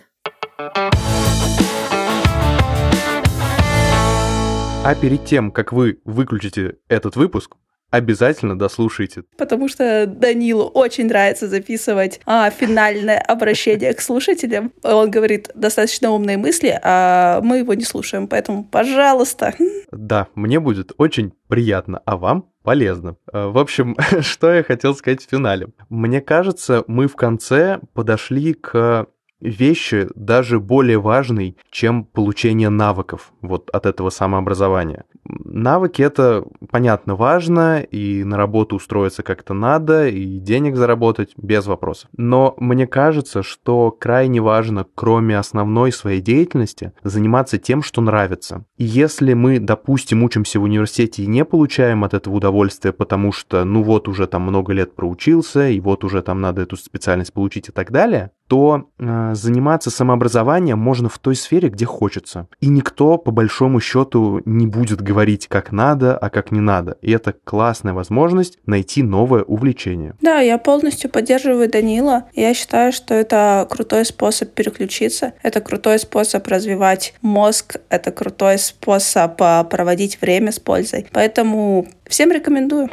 А 4.84 4.96
перед 5.02 5.24
тем, 5.24 5.50
как 5.50 5.72
вы 5.72 6.02
выключите 6.04 6.76
этот 6.90 7.16
выпуск, 7.16 7.56
обязательно 7.92 8.58
дослушайте. 8.58 9.24
Потому 9.38 9.68
что 9.68 10.06
Данилу 10.08 10.66
очень 10.66 11.08
нравится 11.08 11.48
записывать 11.48 12.20
а, 12.26 12.50
финальное 12.50 13.20
обращение 13.20 13.94
к 13.94 14.02
слушателям. 14.02 14.72
Он 14.84 15.10
говорит 15.10 15.50
достаточно 15.56 16.12
умные 16.12 16.38
мысли, 16.38 16.80
а 16.84 17.42
мы 17.42 17.60
его 17.60 17.74
не 17.74 17.84
слушаем. 17.84 18.28
Поэтому, 18.28 18.64
пожалуйста. 18.64 19.54
Да, 19.92 20.28
мне 20.36 20.60
будет 20.60 20.92
очень 20.98 21.34
приятно, 21.48 22.02
а 22.06 22.18
вам 22.18 22.50
полезно. 22.64 23.16
Э, 23.32 23.48
в 23.48 23.58
общем, 23.58 23.96
что 24.22 24.54
я 24.54 24.64
хотел 24.64 24.96
сказать 24.96 25.26
в 25.26 25.30
финале. 25.30 25.70
Мне 25.90 26.22
кажется, 26.22 26.84
мы 26.88 27.08
в 27.08 27.16
конце 27.16 27.80
подошли 27.94 28.54
к 28.54 29.08
вещи 29.42 30.08
даже 30.16 30.60
более 30.60 31.00
важной, 31.00 31.58
чем 31.72 32.04
получение 32.04 32.70
навыков 32.70 33.32
вот 33.42 33.70
от 33.72 33.86
этого 33.86 34.10
самообразования. 34.10 35.06
Навыки 35.26 36.02
это, 36.02 36.44
понятно, 36.72 37.16
важно, 37.16 37.82
и 37.82 38.24
на 38.24 38.38
работу 38.38 38.76
устроиться 38.76 39.24
как-то 39.24 39.54
надо, 39.54 40.08
и 40.08 40.40
денег 40.40 40.76
заработать 40.76 41.34
без 41.38 41.68
вопросов. 41.68 42.10
Но 42.18 42.56
мне 42.58 42.88
кажется, 42.88 43.44
что 43.44 43.92
крайне 43.92 44.42
важно, 44.42 44.86
кроме 44.96 45.38
основной 45.38 45.92
своей 45.92 46.22
деятельности, 46.22 46.94
заниматься 47.04 47.58
тем, 47.58 47.84
что 47.84 48.02
нравится. 48.02 48.66
И 48.78 48.86
если 48.86 49.34
мы, 49.34 49.60
допустим, 49.60 50.24
учимся 50.24 50.60
в 50.60 50.64
университете 50.64 51.24
и 51.24 51.28
не 51.28 51.46
получаем 51.46 52.04
от 52.04 52.14
этого 52.14 52.36
удовольствия, 52.36 52.92
потому 52.92 53.32
что, 53.32 53.64
ну 53.66 53.84
вот 53.84 54.08
уже 54.08 54.26
там 54.28 54.44
много 54.44 54.74
лет 54.74 54.96
проучился, 54.96 55.70
и 55.70 55.80
вот 55.80 56.04
уже 56.04 56.22
там 56.22 56.42
надо 56.42 56.64
эту 56.64 56.76
специальность 56.76 57.34
получить 57.34 57.70
и 57.70 57.72
так 57.72 57.92
далее, 57.92 58.32
то 58.50 58.90
э, 58.98 59.32
заниматься 59.36 59.92
самообразованием 59.92 60.80
можно 60.80 61.08
в 61.08 61.20
той 61.20 61.36
сфере, 61.36 61.70
где 61.70 61.86
хочется. 61.86 62.48
И 62.60 62.68
никто, 62.68 63.20
по 63.20 63.30
большому 63.30 63.80
счету, 63.80 64.42
не 64.44 64.66
будет 64.66 65.02
говорить, 65.02 65.48
как 65.48 65.72
надо, 65.72 66.18
а 66.18 66.32
как 66.32 66.52
не 66.52 66.60
надо. 66.60 66.98
И 67.02 67.12
это 67.12 67.34
классная 67.44 67.94
возможность 67.94 68.58
найти 68.66 69.04
новое 69.04 69.44
увлечение. 69.44 70.16
Да, 70.22 70.40
я 70.40 70.58
полностью 70.58 71.12
поддерживаю 71.12 71.70
Данила. 71.70 72.26
Я 72.34 72.56
считаю, 72.56 72.92
что 72.92 73.14
это 73.14 73.68
крутой 73.70 74.04
способ 74.04 74.52
переключиться, 74.52 75.34
это 75.44 75.62
крутой 75.62 76.00
способ 76.00 76.48
развивать 76.48 77.14
мозг, 77.22 77.76
это 77.90 78.12
крутой 78.12 78.58
способ 78.58 79.34
а, 79.40 79.64
проводить 79.64 80.20
время 80.22 80.52
с 80.52 80.60
пользой. 80.60 81.06
Поэтому 81.12 81.88
всем 82.08 82.32
рекомендую. 82.32 82.90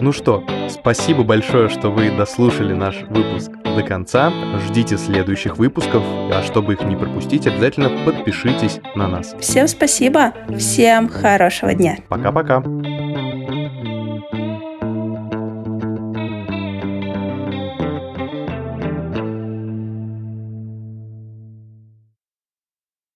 Ну 0.00 0.12
что, 0.12 0.44
спасибо 0.68 1.24
большое, 1.24 1.68
что 1.68 1.90
вы 1.90 2.10
дослушали 2.10 2.72
наш 2.72 3.02
выпуск 3.08 3.50
до 3.64 3.82
конца. 3.82 4.32
Ждите 4.66 4.96
следующих 4.96 5.56
выпусков, 5.56 6.04
а 6.32 6.42
чтобы 6.44 6.74
их 6.74 6.82
не 6.82 6.94
пропустить, 6.94 7.46
обязательно 7.46 7.90
подпишитесь 8.04 8.80
на 8.94 9.08
нас. 9.08 9.34
Всем 9.40 9.66
спасибо, 9.66 10.32
всем 10.56 11.08
хорошего 11.08 11.74
дня. 11.74 11.96
Пока-пока. 12.08 12.62